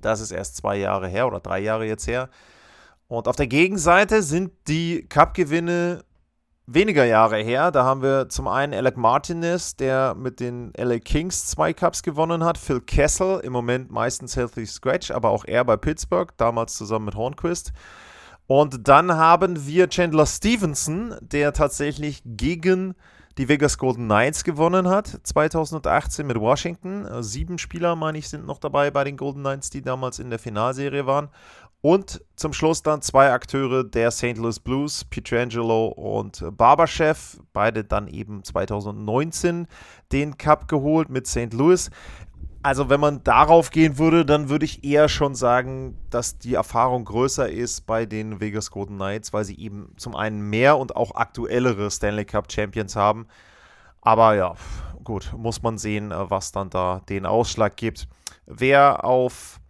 Das 0.00 0.22
ist 0.22 0.30
erst 0.30 0.56
zwei 0.56 0.78
Jahre 0.78 1.08
her 1.08 1.26
oder 1.26 1.40
drei 1.40 1.58
Jahre 1.58 1.84
jetzt 1.84 2.06
her. 2.06 2.30
Und 3.06 3.28
auf 3.28 3.36
der 3.36 3.46
Gegenseite 3.46 4.22
sind 4.22 4.50
die 4.66 5.04
Cup-Gewinne 5.06 6.04
weniger 6.66 7.04
Jahre 7.04 7.36
her. 7.36 7.70
Da 7.70 7.84
haben 7.84 8.00
wir 8.00 8.30
zum 8.30 8.48
einen 8.48 8.72
Alec 8.72 8.96
Martinez, 8.96 9.76
der 9.76 10.14
mit 10.14 10.40
den 10.40 10.72
LA 10.74 11.00
Kings 11.00 11.44
zwei 11.48 11.74
Cups 11.74 12.02
gewonnen 12.02 12.42
hat. 12.42 12.56
Phil 12.56 12.80
Kessel, 12.80 13.40
im 13.40 13.52
Moment 13.52 13.90
meistens 13.90 14.36
Healthy 14.36 14.64
Scratch, 14.64 15.10
aber 15.10 15.28
auch 15.28 15.44
er 15.44 15.66
bei 15.66 15.76
Pittsburgh, 15.76 16.32
damals 16.38 16.76
zusammen 16.76 17.04
mit 17.04 17.14
Hornquist. 17.14 17.74
Und 18.46 18.88
dann 18.88 19.14
haben 19.14 19.66
wir 19.66 19.90
Chandler 19.90 20.24
Stevenson, 20.24 21.14
der 21.20 21.52
tatsächlich 21.52 22.22
gegen 22.24 22.94
die 23.38 23.48
Vegas 23.48 23.76
Golden 23.76 24.06
Knights 24.06 24.44
gewonnen 24.44 24.88
hat, 24.88 25.20
2018 25.22 26.26
mit 26.26 26.40
Washington. 26.40 27.06
Sieben 27.22 27.58
Spieler, 27.58 27.94
meine 27.94 28.18
ich, 28.18 28.28
sind 28.28 28.46
noch 28.46 28.58
dabei 28.58 28.90
bei 28.90 29.04
den 29.04 29.16
Golden 29.16 29.40
Knights, 29.40 29.68
die 29.70 29.82
damals 29.82 30.18
in 30.18 30.30
der 30.30 30.38
Finalserie 30.38 31.06
waren. 31.06 31.28
Und 31.82 32.24
zum 32.34 32.52
Schluss 32.52 32.82
dann 32.82 33.02
zwei 33.02 33.30
Akteure 33.30 33.84
der 33.84 34.10
St. 34.10 34.38
Louis 34.38 34.58
Blues, 34.58 35.04
Pietrangelo 35.04 35.86
und 35.86 36.42
Barberchef, 36.56 37.38
beide 37.52 37.84
dann 37.84 38.08
eben 38.08 38.42
2019 38.42 39.68
den 40.10 40.36
Cup 40.38 40.66
geholt 40.66 41.10
mit 41.10 41.26
St. 41.26 41.52
Louis. 41.52 41.90
Also 42.66 42.88
wenn 42.88 42.98
man 42.98 43.22
darauf 43.22 43.70
gehen 43.70 43.96
würde, 43.96 44.26
dann 44.26 44.48
würde 44.48 44.64
ich 44.64 44.82
eher 44.82 45.08
schon 45.08 45.36
sagen, 45.36 45.96
dass 46.10 46.36
die 46.38 46.54
Erfahrung 46.54 47.04
größer 47.04 47.48
ist 47.48 47.86
bei 47.86 48.06
den 48.06 48.40
Vegas 48.40 48.72
Golden 48.72 48.96
Knights, 48.96 49.32
weil 49.32 49.44
sie 49.44 49.56
eben 49.56 49.92
zum 49.98 50.16
einen 50.16 50.50
mehr 50.50 50.76
und 50.76 50.96
auch 50.96 51.14
aktuellere 51.14 51.92
Stanley 51.92 52.24
Cup 52.24 52.50
Champions 52.50 52.96
haben. 52.96 53.28
Aber 54.00 54.34
ja, 54.34 54.56
gut, 55.04 55.32
muss 55.36 55.62
man 55.62 55.78
sehen, 55.78 56.12
was 56.12 56.50
dann 56.50 56.68
da 56.68 57.02
den 57.08 57.24
Ausschlag 57.24 57.76
gibt. 57.76 58.08
Wer 58.46 59.04
auf 59.04 59.60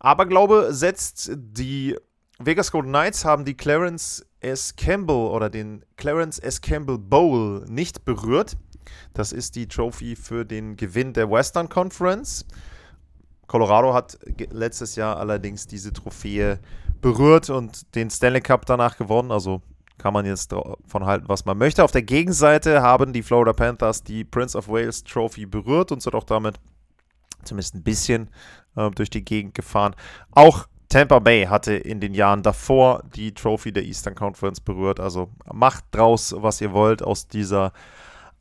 Aberglaube 0.00 0.74
setzt. 0.74 1.30
Die 1.36 1.96
Vegas 2.40 2.72
Golden 2.72 2.88
Knights 2.88 3.24
haben 3.24 3.44
die 3.44 3.56
Clarence 3.56 4.26
S. 4.40 4.74
Campbell 4.74 5.14
oder 5.14 5.48
den 5.48 5.84
Clarence 5.96 6.40
S. 6.40 6.60
Campbell 6.60 6.98
Bowl 6.98 7.64
nicht 7.68 8.04
berührt. 8.04 8.56
Das 9.14 9.32
ist 9.32 9.56
die 9.56 9.66
Trophy 9.66 10.16
für 10.16 10.44
den 10.44 10.76
Gewinn 10.76 11.12
der 11.12 11.30
Western 11.30 11.68
Conference. 11.68 12.44
Colorado 13.46 13.92
hat 13.92 14.18
letztes 14.50 14.96
Jahr 14.96 15.18
allerdings 15.18 15.66
diese 15.66 15.92
Trophäe 15.92 16.58
berührt 17.00 17.50
und 17.50 17.94
den 17.94 18.08
Stanley 18.08 18.40
Cup 18.40 18.64
danach 18.66 18.96
gewonnen. 18.96 19.30
Also 19.30 19.60
kann 19.98 20.14
man 20.14 20.26
jetzt 20.26 20.52
davon 20.52 21.04
halten, 21.04 21.28
was 21.28 21.44
man 21.44 21.58
möchte. 21.58 21.84
Auf 21.84 21.92
der 21.92 22.02
Gegenseite 22.02 22.82
haben 22.82 23.12
die 23.12 23.22
Florida 23.22 23.52
Panthers 23.52 24.02
die 24.02 24.24
Prince 24.24 24.56
of 24.56 24.68
Wales 24.68 25.04
Trophy 25.04 25.46
berührt 25.46 25.92
und 25.92 26.02
sind 26.02 26.14
auch 26.14 26.24
damit 26.24 26.58
zumindest 27.44 27.74
ein 27.74 27.82
bisschen 27.82 28.30
äh, 28.76 28.90
durch 28.90 29.10
die 29.10 29.24
Gegend 29.24 29.54
gefahren. 29.54 29.94
Auch 30.30 30.66
Tampa 30.88 31.20
Bay 31.20 31.46
hatte 31.46 31.72
in 31.72 32.00
den 32.00 32.14
Jahren 32.14 32.42
davor 32.42 33.02
die 33.14 33.32
Trophy 33.32 33.72
der 33.72 33.84
Eastern 33.84 34.14
Conference 34.14 34.60
berührt. 34.60 35.00
Also 35.00 35.30
macht 35.52 35.84
draus, 35.92 36.34
was 36.36 36.60
ihr 36.60 36.72
wollt 36.72 37.02
aus 37.02 37.28
dieser 37.28 37.72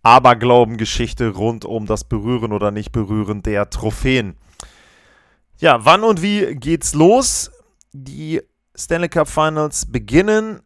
Aberglauben-Geschichte 0.04 1.30
rund 1.30 1.66
um 1.66 1.86
das 1.86 2.04
Berühren 2.04 2.54
oder 2.54 2.72
Nicht-Berühren 2.72 3.44
der 3.44 3.70
Trophäen. 3.70 4.36
Ja, 5.58 5.86
wann 5.86 6.04
und 6.04 6.22
wie 6.22 6.56
geht's 6.56 6.94
los? 6.94 7.52
Die 7.94 8.42
Stanley 8.76 9.10
Cup 9.10 9.28
Finals 9.28 9.92
beginnen 9.92 10.62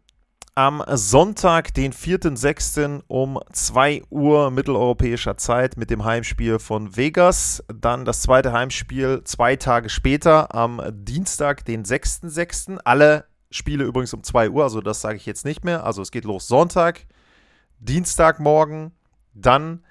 am 0.57 0.81
Sonntag, 0.87 1.73
den 1.73 1.91
4.6. 1.91 3.01
um 3.07 3.39
2 3.51 4.03
Uhr 4.09 4.51
mitteleuropäischer 4.51 5.35
Zeit 5.35 5.75
mit 5.75 5.89
dem 5.89 6.05
Heimspiel 6.05 6.59
von 6.59 6.95
Vegas. 6.95 7.61
Dann 7.67 8.05
das 8.05 8.21
zweite 8.21 8.53
Heimspiel 8.53 9.21
zwei 9.25 9.57
Tage 9.57 9.89
später 9.89 10.55
am 10.55 10.81
Dienstag, 10.93 11.65
den 11.65 11.83
6.6. 11.83 12.79
Alle 12.85 13.25
Spiele 13.51 13.83
übrigens 13.83 14.13
um 14.13 14.23
2 14.23 14.49
Uhr, 14.49 14.63
also 14.63 14.79
das 14.79 15.01
sage 15.01 15.17
ich 15.17 15.25
jetzt 15.25 15.43
nicht 15.43 15.65
mehr. 15.65 15.83
Also 15.83 16.01
es 16.01 16.11
geht 16.11 16.23
los 16.23 16.47
Sonntag, 16.47 17.05
Dienstagmorgen, 17.79 18.93
dann 19.35 19.83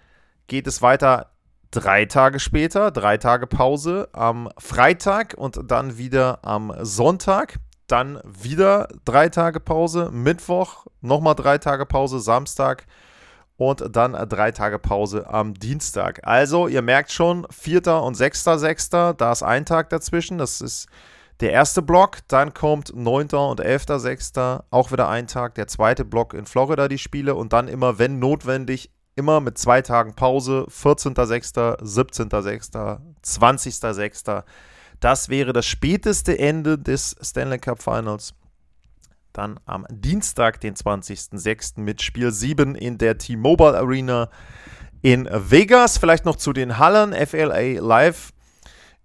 geht 0.48 0.66
es 0.66 0.82
weiter 0.82 1.30
drei 1.70 2.04
Tage 2.04 2.40
später, 2.40 2.90
drei 2.90 3.16
Tage 3.18 3.46
Pause 3.46 4.08
am 4.12 4.48
Freitag 4.58 5.34
und 5.36 5.70
dann 5.70 5.98
wieder 5.98 6.44
am 6.44 6.72
Sonntag 6.80 7.58
dann 7.86 8.20
wieder 8.24 8.88
drei 9.04 9.28
Tage 9.28 9.60
Pause, 9.60 10.10
Mittwoch 10.12 10.86
nochmal 11.00 11.34
drei 11.34 11.58
Tage 11.58 11.86
Pause, 11.86 12.20
Samstag 12.20 12.86
und 13.56 13.94
dann 13.94 14.12
drei 14.28 14.50
Tage 14.52 14.78
Pause 14.78 15.28
am 15.28 15.54
Dienstag. 15.54 16.26
Also, 16.26 16.66
ihr 16.66 16.82
merkt 16.82 17.12
schon, 17.12 17.46
4. 17.50 18.02
und 18.02 18.16
6.6., 18.16 19.12
da 19.14 19.32
ist 19.32 19.42
ein 19.42 19.64
Tag 19.66 19.90
dazwischen, 19.90 20.38
das 20.38 20.60
ist 20.60 20.88
der 21.40 21.52
erste 21.52 21.82
Block, 21.82 22.18
dann 22.28 22.54
kommt 22.54 22.94
9. 22.94 23.28
und 23.34 23.60
11.6., 23.60 24.62
auch 24.70 24.92
wieder 24.92 25.08
ein 25.08 25.26
Tag, 25.26 25.54
der 25.54 25.68
zweite 25.68 26.04
Block 26.04 26.32
in 26.32 26.46
Florida, 26.46 26.88
die 26.88 26.98
Spiele 26.98 27.34
und 27.34 27.52
dann 27.52 27.68
immer, 27.68 27.98
wenn 27.98 28.18
notwendig, 28.18 28.90
immer 29.16 29.40
mit 29.40 29.58
zwei 29.58 29.82
Tagen 29.82 30.14
Pause, 30.14 30.66
14.6., 30.70 31.80
17.6., 31.80 33.00
20.6., 33.24 34.44
das 35.00 35.28
wäre 35.28 35.52
das 35.52 35.66
späteste 35.66 36.38
Ende 36.38 36.78
des 36.78 37.16
Stanley 37.20 37.58
Cup 37.58 37.82
Finals. 37.82 38.34
Dann 39.32 39.58
am 39.66 39.86
Dienstag, 39.90 40.60
den 40.60 40.74
20.06. 40.74 41.80
mit 41.80 42.00
Spiel 42.00 42.30
7 42.30 42.74
in 42.74 42.98
der 42.98 43.18
T-Mobile 43.18 43.76
Arena 43.76 44.30
in 45.02 45.28
Vegas. 45.30 45.98
Vielleicht 45.98 46.24
noch 46.24 46.36
zu 46.36 46.52
den 46.52 46.78
Hallen. 46.78 47.12
FLA 47.12 47.80
Live 47.80 48.32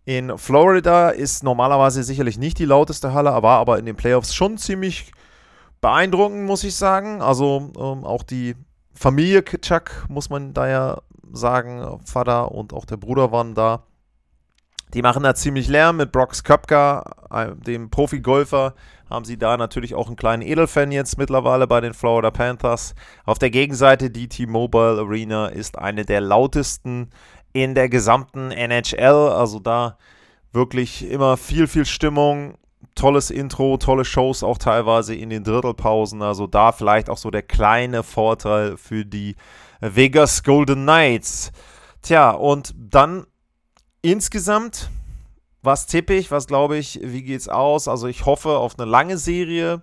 in 0.06 0.38
Florida 0.38 1.10
ist 1.10 1.44
normalerweise 1.44 2.04
sicherlich 2.04 2.38
nicht 2.38 2.60
die 2.60 2.66
lauteste 2.66 3.14
Halle, 3.14 3.32
war 3.32 3.60
aber 3.60 3.80
in 3.80 3.86
den 3.86 3.96
Playoffs 3.96 4.34
schon 4.34 4.58
ziemlich 4.58 5.12
beeindruckend, 5.82 6.46
muss 6.46 6.64
ich 6.64 6.76
sagen. 6.76 7.22
Also 7.22 7.72
ähm, 7.76 8.06
auch 8.06 8.24
die 8.24 8.56
Familie 9.00 9.46
Chuck, 9.46 10.08
muss 10.10 10.30
man 10.30 10.54
da 10.54 10.68
ja 10.68 10.98
sagen, 11.32 12.02
Vater 12.04 12.52
und 12.52 12.74
auch 12.74 12.84
der 12.84 12.98
Bruder 12.98 13.32
waren 13.32 13.56
da. 13.56 13.86
Die 14.94 15.02
machen 15.02 15.24
da 15.24 15.34
ziemlich 15.34 15.70
Lärm 15.70 15.96
mit 15.96 16.12
Brox 16.12 16.44
Köpker, 16.44 17.06
dem 17.66 17.90
Profi-Golfer. 17.92 18.74
Haben 19.10 19.24
sie 19.24 19.38
da 19.38 19.56
natürlich 19.56 19.96
auch 19.96 20.08
einen 20.08 20.18
kleinen 20.18 20.42
Edelfan 20.42 20.92
jetzt 20.92 21.18
mittlerweile 21.18 21.66
bei 21.66 21.80
den 21.80 21.94
Florida 21.94 22.30
Panthers. 22.30 22.94
Auf 23.24 23.40
der 23.40 23.52
Gegenseite, 23.52 24.10
die 24.10 24.28
T-Mobile 24.28 25.00
Arena 25.00 25.48
ist 25.48 25.78
eine 25.78 26.04
der 26.04 26.20
lautesten 26.20 27.10
in 27.54 27.76
der 27.76 27.88
gesamten 27.88 28.52
NHL. 28.52 29.30
Also 29.30 29.60
da 29.60 29.98
wirklich 30.52 31.10
immer 31.10 31.38
viel, 31.38 31.68
viel 31.68 31.86
Stimmung. 31.86 32.58
Tolles 33.00 33.32
Intro, 33.32 33.78
tolle 33.78 34.06
Shows 34.06 34.44
auch 34.44 34.58
teilweise 34.58 35.16
in 35.16 35.30
den 35.30 35.44
Drittelpausen. 35.44 36.22
Also 36.22 36.48
da 36.48 36.72
vielleicht 36.72 37.10
auch 37.10 37.18
so 37.18 37.32
der 37.32 37.44
kleine 37.44 38.04
Vorteil 38.04 38.78
für 38.78 39.06
die 39.06 39.36
Vegas 39.82 40.44
Golden 40.44 40.84
Knights. 40.84 41.52
Tja, 42.02 42.32
und 42.32 42.74
dann 42.78 43.26
Insgesamt, 44.02 44.90
was 45.62 45.86
tippe 45.86 46.14
ich, 46.14 46.32
was 46.32 46.48
glaube 46.48 46.78
ich, 46.78 47.00
wie 47.04 47.22
geht 47.22 47.42
es 47.42 47.50
aus? 47.50 47.90
Also 47.90 48.08
ich 48.08 48.26
hoffe 48.26 48.58
auf 48.58 48.80
eine 48.80 48.90
lange 48.90 49.18
Serie 49.18 49.82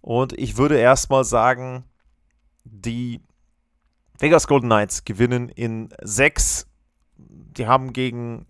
und 0.00 0.32
ich 0.38 0.56
würde 0.56 0.78
erstmal 0.78 1.24
sagen, 1.24 1.82
die 2.62 3.20
Vegas 4.16 4.46
Golden 4.46 4.68
Knights 4.68 5.04
gewinnen 5.04 5.48
in 5.48 5.88
sechs. 6.02 6.68
Die 7.16 7.66
haben 7.66 7.92
gegen 7.92 8.46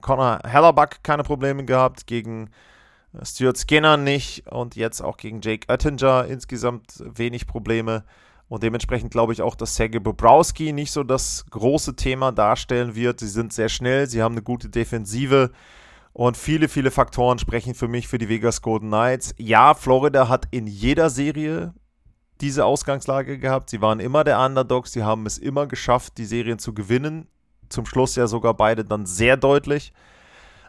Connor 0.00 0.40
Hellerbuck 0.44 1.02
keine 1.02 1.22
Probleme 1.22 1.66
gehabt, 1.66 2.06
gegen 2.06 2.48
Stuart 3.22 3.58
Skinner 3.58 3.96
nicht 3.96 4.50
und 4.50 4.76
jetzt 4.76 5.00
auch 5.00 5.16
gegen 5.16 5.40
Jake 5.40 5.66
Oettinger 5.72 6.26
insgesamt 6.26 7.02
wenig 7.04 7.46
Probleme. 7.46 8.04
Und 8.48 8.62
dementsprechend 8.62 9.10
glaube 9.10 9.32
ich 9.32 9.42
auch, 9.42 9.54
dass 9.54 9.76
Sergei 9.76 10.00
Bobrowski 10.00 10.72
nicht 10.72 10.92
so 10.92 11.02
das 11.02 11.46
große 11.50 11.96
Thema 11.96 12.32
darstellen 12.32 12.94
wird. 12.94 13.20
Sie 13.20 13.28
sind 13.28 13.52
sehr 13.52 13.68
schnell, 13.68 14.08
sie 14.08 14.22
haben 14.22 14.34
eine 14.34 14.42
gute 14.42 14.68
Defensive 14.68 15.50
Und 16.16 16.36
viele, 16.36 16.68
viele 16.68 16.92
Faktoren 16.92 17.40
sprechen 17.40 17.74
für 17.74 17.88
mich 17.88 18.06
für 18.06 18.18
die 18.18 18.28
Vegas 18.28 18.62
Golden 18.62 18.86
Knights. 18.86 19.34
Ja, 19.36 19.74
Florida 19.74 20.28
hat 20.28 20.46
in 20.52 20.68
jeder 20.68 21.10
Serie 21.10 21.74
diese 22.40 22.64
Ausgangslage 22.64 23.38
gehabt. 23.38 23.68
Sie 23.68 23.80
waren 23.80 23.98
immer 23.98 24.22
der 24.22 24.38
Underdog. 24.38 24.86
Sie 24.86 25.02
haben 25.02 25.26
es 25.26 25.38
immer 25.38 25.66
geschafft, 25.66 26.18
die 26.18 26.24
Serien 26.24 26.60
zu 26.60 26.72
gewinnen. 26.72 27.26
Zum 27.68 27.84
Schluss 27.84 28.14
ja 28.14 28.28
sogar 28.28 28.54
beide 28.54 28.84
dann 28.84 29.06
sehr 29.06 29.36
deutlich. 29.36 29.92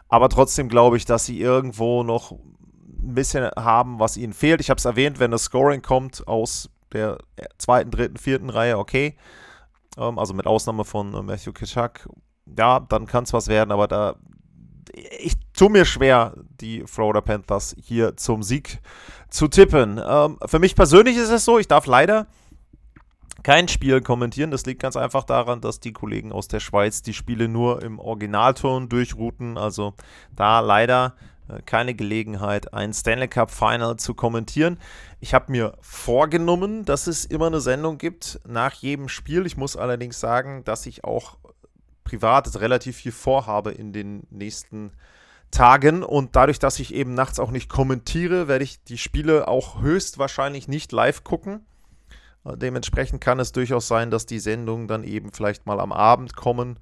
Aber 0.08 0.28
trotzdem 0.28 0.68
glaube 0.68 0.96
ich, 0.96 1.04
dass 1.04 1.24
sie 1.24 1.40
irgendwo 1.40 2.02
noch 2.02 2.32
ein 2.32 3.14
bisschen 3.14 3.50
haben, 3.56 3.98
was 3.98 4.16
ihnen 4.16 4.32
fehlt. 4.32 4.60
Ich 4.60 4.70
habe 4.70 4.78
es 4.78 4.84
erwähnt, 4.84 5.18
wenn 5.18 5.30
das 5.30 5.44
Scoring 5.44 5.82
kommt 5.82 6.26
aus 6.26 6.70
der 6.92 7.18
zweiten, 7.58 7.90
dritten, 7.90 8.16
vierten 8.16 8.50
Reihe, 8.50 8.78
okay. 8.78 9.16
Ähm, 9.98 10.18
also 10.18 10.34
mit 10.34 10.46
Ausnahme 10.46 10.84
von 10.84 11.14
äh, 11.14 11.22
Matthew 11.22 11.52
Kishak. 11.52 12.08
Ja, 12.56 12.80
dann 12.80 13.06
kann 13.06 13.24
es 13.24 13.32
was 13.32 13.48
werden, 13.48 13.72
aber 13.72 13.88
da 13.88 14.16
ich 15.18 15.34
tue 15.52 15.68
mir 15.68 15.84
schwer, 15.84 16.34
die 16.60 16.84
Florida 16.86 17.20
Panthers 17.20 17.76
hier 17.82 18.16
zum 18.16 18.42
Sieg 18.42 18.80
zu 19.28 19.48
tippen. 19.48 20.00
Ähm, 20.04 20.38
für 20.46 20.58
mich 20.58 20.74
persönlich 20.74 21.16
ist 21.16 21.30
es 21.30 21.44
so, 21.44 21.58
ich 21.58 21.68
darf 21.68 21.86
leider 21.86 22.26
kein 23.46 23.68
Spiel 23.68 24.00
kommentieren. 24.00 24.50
Das 24.50 24.66
liegt 24.66 24.82
ganz 24.82 24.96
einfach 24.96 25.22
daran, 25.22 25.60
dass 25.60 25.78
die 25.78 25.92
Kollegen 25.92 26.32
aus 26.32 26.48
der 26.48 26.58
Schweiz 26.58 27.02
die 27.02 27.14
Spiele 27.14 27.46
nur 27.46 27.80
im 27.80 28.00
Originalton 28.00 28.88
durchrouten. 28.88 29.56
Also 29.56 29.94
da 30.34 30.58
leider 30.58 31.14
äh, 31.48 31.62
keine 31.62 31.94
Gelegenheit, 31.94 32.74
ein 32.74 32.92
Stanley 32.92 33.28
Cup 33.28 33.52
Final 33.52 33.98
zu 33.98 34.14
kommentieren. 34.14 34.80
Ich 35.20 35.32
habe 35.32 35.52
mir 35.52 35.78
vorgenommen, 35.80 36.84
dass 36.84 37.06
es 37.06 37.24
immer 37.24 37.46
eine 37.46 37.60
Sendung 37.60 37.98
gibt 37.98 38.40
nach 38.48 38.72
jedem 38.72 39.08
Spiel. 39.08 39.46
Ich 39.46 39.56
muss 39.56 39.76
allerdings 39.76 40.18
sagen, 40.18 40.64
dass 40.64 40.84
ich 40.84 41.04
auch 41.04 41.36
privat 42.02 42.60
relativ 42.60 42.96
viel 42.96 43.12
vorhabe 43.12 43.70
in 43.70 43.92
den 43.92 44.26
nächsten 44.30 44.90
Tagen 45.52 46.02
und 46.02 46.34
dadurch, 46.34 46.58
dass 46.58 46.80
ich 46.80 46.92
eben 46.92 47.14
nachts 47.14 47.38
auch 47.38 47.52
nicht 47.52 47.68
kommentiere, 47.68 48.48
werde 48.48 48.64
ich 48.64 48.82
die 48.82 48.98
Spiele 48.98 49.46
auch 49.46 49.80
höchstwahrscheinlich 49.82 50.66
nicht 50.66 50.90
live 50.90 51.22
gucken. 51.22 51.64
Äh, 52.46 52.56
dementsprechend 52.56 53.20
kann 53.20 53.40
es 53.40 53.52
durchaus 53.52 53.88
sein, 53.88 54.10
dass 54.10 54.26
die 54.26 54.38
Sendungen 54.38 54.88
dann 54.88 55.04
eben 55.04 55.32
vielleicht 55.32 55.66
mal 55.66 55.80
am 55.80 55.92
Abend 55.92 56.36
kommen 56.36 56.78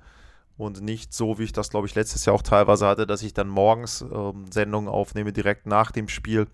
und 0.57 0.83
nicht 0.83 1.12
so, 1.12 1.39
wie 1.39 1.45
ich 1.45 1.53
das, 1.53 1.71
glaube 1.71 1.87
ich, 1.87 1.95
letztes 1.95 2.25
Jahr 2.25 2.37
auch 2.37 2.43
teilweise 2.43 2.87
hatte, 2.87 3.07
dass 3.07 3.23
ich 3.23 3.35
dann 3.35 3.49
morgens 3.49 4.03
ähm, 4.03 4.47
Sendungen 4.51 4.89
aufnehme, 4.89 5.33
direkt 5.33 5.67
nach 5.67 5.91
dem 5.91 6.09
Spiel. 6.09 6.47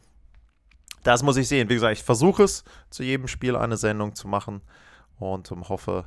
Das 1.03 1.23
muss 1.23 1.37
ich 1.37 1.49
sehen. 1.49 1.69
Wie 1.69 1.75
gesagt, 1.75 1.99
ich 1.99 2.05
versuche 2.05 2.43
es, 2.45 2.65
zu 2.91 3.03
jedem 3.03 3.29
Spiel 3.29 3.57
eine 3.57 3.77
Sendung 3.77 4.15
zu 4.15 4.29
machen 4.29 4.63
und 5.19 5.51
ähm, 5.51 5.69
hoffe, 5.69 6.07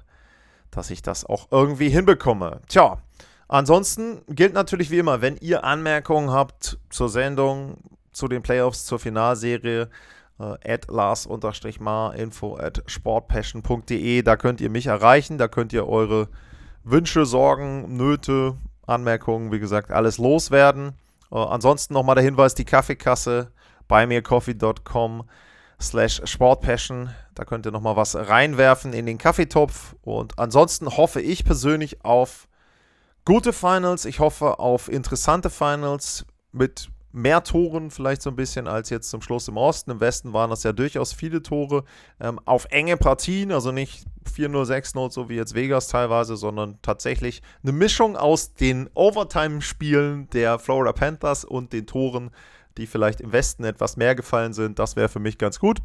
dass 0.72 0.90
ich 0.90 1.02
das 1.02 1.26
auch 1.26 1.48
irgendwie 1.52 1.90
hinbekomme. 1.90 2.62
Tja, 2.68 2.98
ansonsten 3.48 4.22
gilt 4.28 4.54
natürlich 4.54 4.90
wie 4.90 5.00
immer, 5.00 5.22
wenn 5.22 5.38
ihr 5.38 5.64
Anmerkungen 5.64 6.32
habt 6.32 6.80
zur 6.90 7.10
Sendung, 7.10 7.78
zu 8.12 8.28
den 8.28 8.44
Playoffs, 8.44 8.86
zur 8.86 9.00
Finalserie, 9.00 9.90
äh, 10.40 10.74
at 10.74 10.88
lars-mar, 10.90 12.16
info 12.16 12.56
at 12.58 12.84
sportpassion.de, 12.88 14.22
da 14.22 14.36
könnt 14.36 14.62
ihr 14.62 14.70
mich 14.70 14.88
erreichen, 14.88 15.38
da 15.38 15.48
könnt 15.48 15.74
ihr 15.74 15.88
eure 15.88 16.30
Wünsche, 16.84 17.26
Sorgen, 17.26 17.96
Nöte, 17.96 18.58
Anmerkungen, 18.86 19.52
wie 19.52 19.60
gesagt, 19.60 19.92
alles 19.92 20.18
loswerden. 20.18 20.94
Äh, 21.32 21.38
ansonsten 21.38 21.94
nochmal 21.94 22.16
der 22.16 22.24
Hinweis, 22.24 22.56
die 22.56 22.66
Kaffeekasse 22.66 23.52
bei 23.88 24.06
mircoffee.com 24.06 25.24
slash 25.82 26.22
sportpassion. 26.26 27.10
Da 27.36 27.46
könnt 27.46 27.66
ihr 27.66 27.72
nochmal 27.72 27.96
was 27.96 28.16
reinwerfen 28.16 28.94
in 28.94 29.06
den 29.06 29.18
Kaffeetopf. 29.18 29.96
Und 30.02 30.38
ansonsten 30.40 30.88
hoffe 30.88 31.22
ich 31.22 31.46
persönlich 31.46 32.04
auf 32.04 32.48
gute 33.26 33.54
Finals. 33.54 34.06
Ich 34.06 34.20
hoffe 34.20 34.60
auf 34.60 34.90
interessante 34.90 35.50
Finals 35.50 36.26
mit 36.52 36.90
mehr 37.14 37.44
Toren 37.44 37.92
vielleicht 37.92 38.22
so 38.22 38.30
ein 38.30 38.36
bisschen 38.36 38.68
als 38.68 38.90
jetzt 38.90 39.10
zum 39.10 39.22
Schluss 39.22 39.48
im 39.48 39.58
Osten. 39.58 39.92
Im 39.92 40.00
Westen 40.00 40.34
waren 40.34 40.50
das 40.50 40.64
ja 40.64 40.74
durchaus 40.74 41.14
viele 41.14 41.42
Tore 41.42 41.84
ähm, 42.20 42.40
auf 42.46 42.66
enge 42.72 42.98
Partien, 42.98 43.52
also 43.52 43.72
nicht 43.72 44.06
4-0, 44.36 44.66
6-0, 44.66 45.12
so 45.12 45.30
wie 45.30 45.36
jetzt 45.36 45.54
Vegas 45.54 45.88
teilweise, 45.88 46.36
sondern 46.36 46.80
tatsächlich 46.82 47.42
eine 47.62 47.72
Mischung 47.72 48.18
aus 48.18 48.54
den 48.54 48.90
Overtime-Spielen 48.94 50.30
der 50.32 50.60
Florida 50.60 50.92
Panthers 50.92 51.46
und 51.46 51.72
den 51.72 51.88
Toren 51.88 52.32
die 52.78 52.88
vielleicht 52.88 53.22
im 53.22 53.32
Westen 53.32 53.64
etwas 53.64 53.98
mehr 53.98 54.16
gefallen 54.16 54.54
sind. 54.54 54.80
Das 54.80 54.96
wäre 54.96 55.10
für 55.10 55.20
mich 55.20 55.38
ganz 55.38 55.60
gut. 55.60 55.80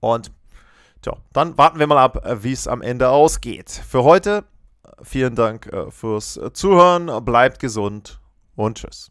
Und 0.00 0.32
tja, 1.02 1.16
dann 1.32 1.56
warten 1.58 1.78
wir 1.78 1.86
mal 1.86 1.98
ab, 1.98 2.24
äh, 2.24 2.42
wie 2.42 2.52
es 2.52 2.66
am 2.66 2.82
Ende 2.82 3.10
ausgeht. 3.10 3.70
Für 3.70 4.04
heute 4.04 4.44
äh, 4.84 4.90
vielen 5.02 5.34
Dank 5.34 5.66
äh, 5.66 5.90
fürs 5.90 6.40
Zuhören. 6.52 7.24
Bleibt 7.24 7.60
gesund 7.60 8.20
und 8.56 8.78
tschüss. 8.78 9.10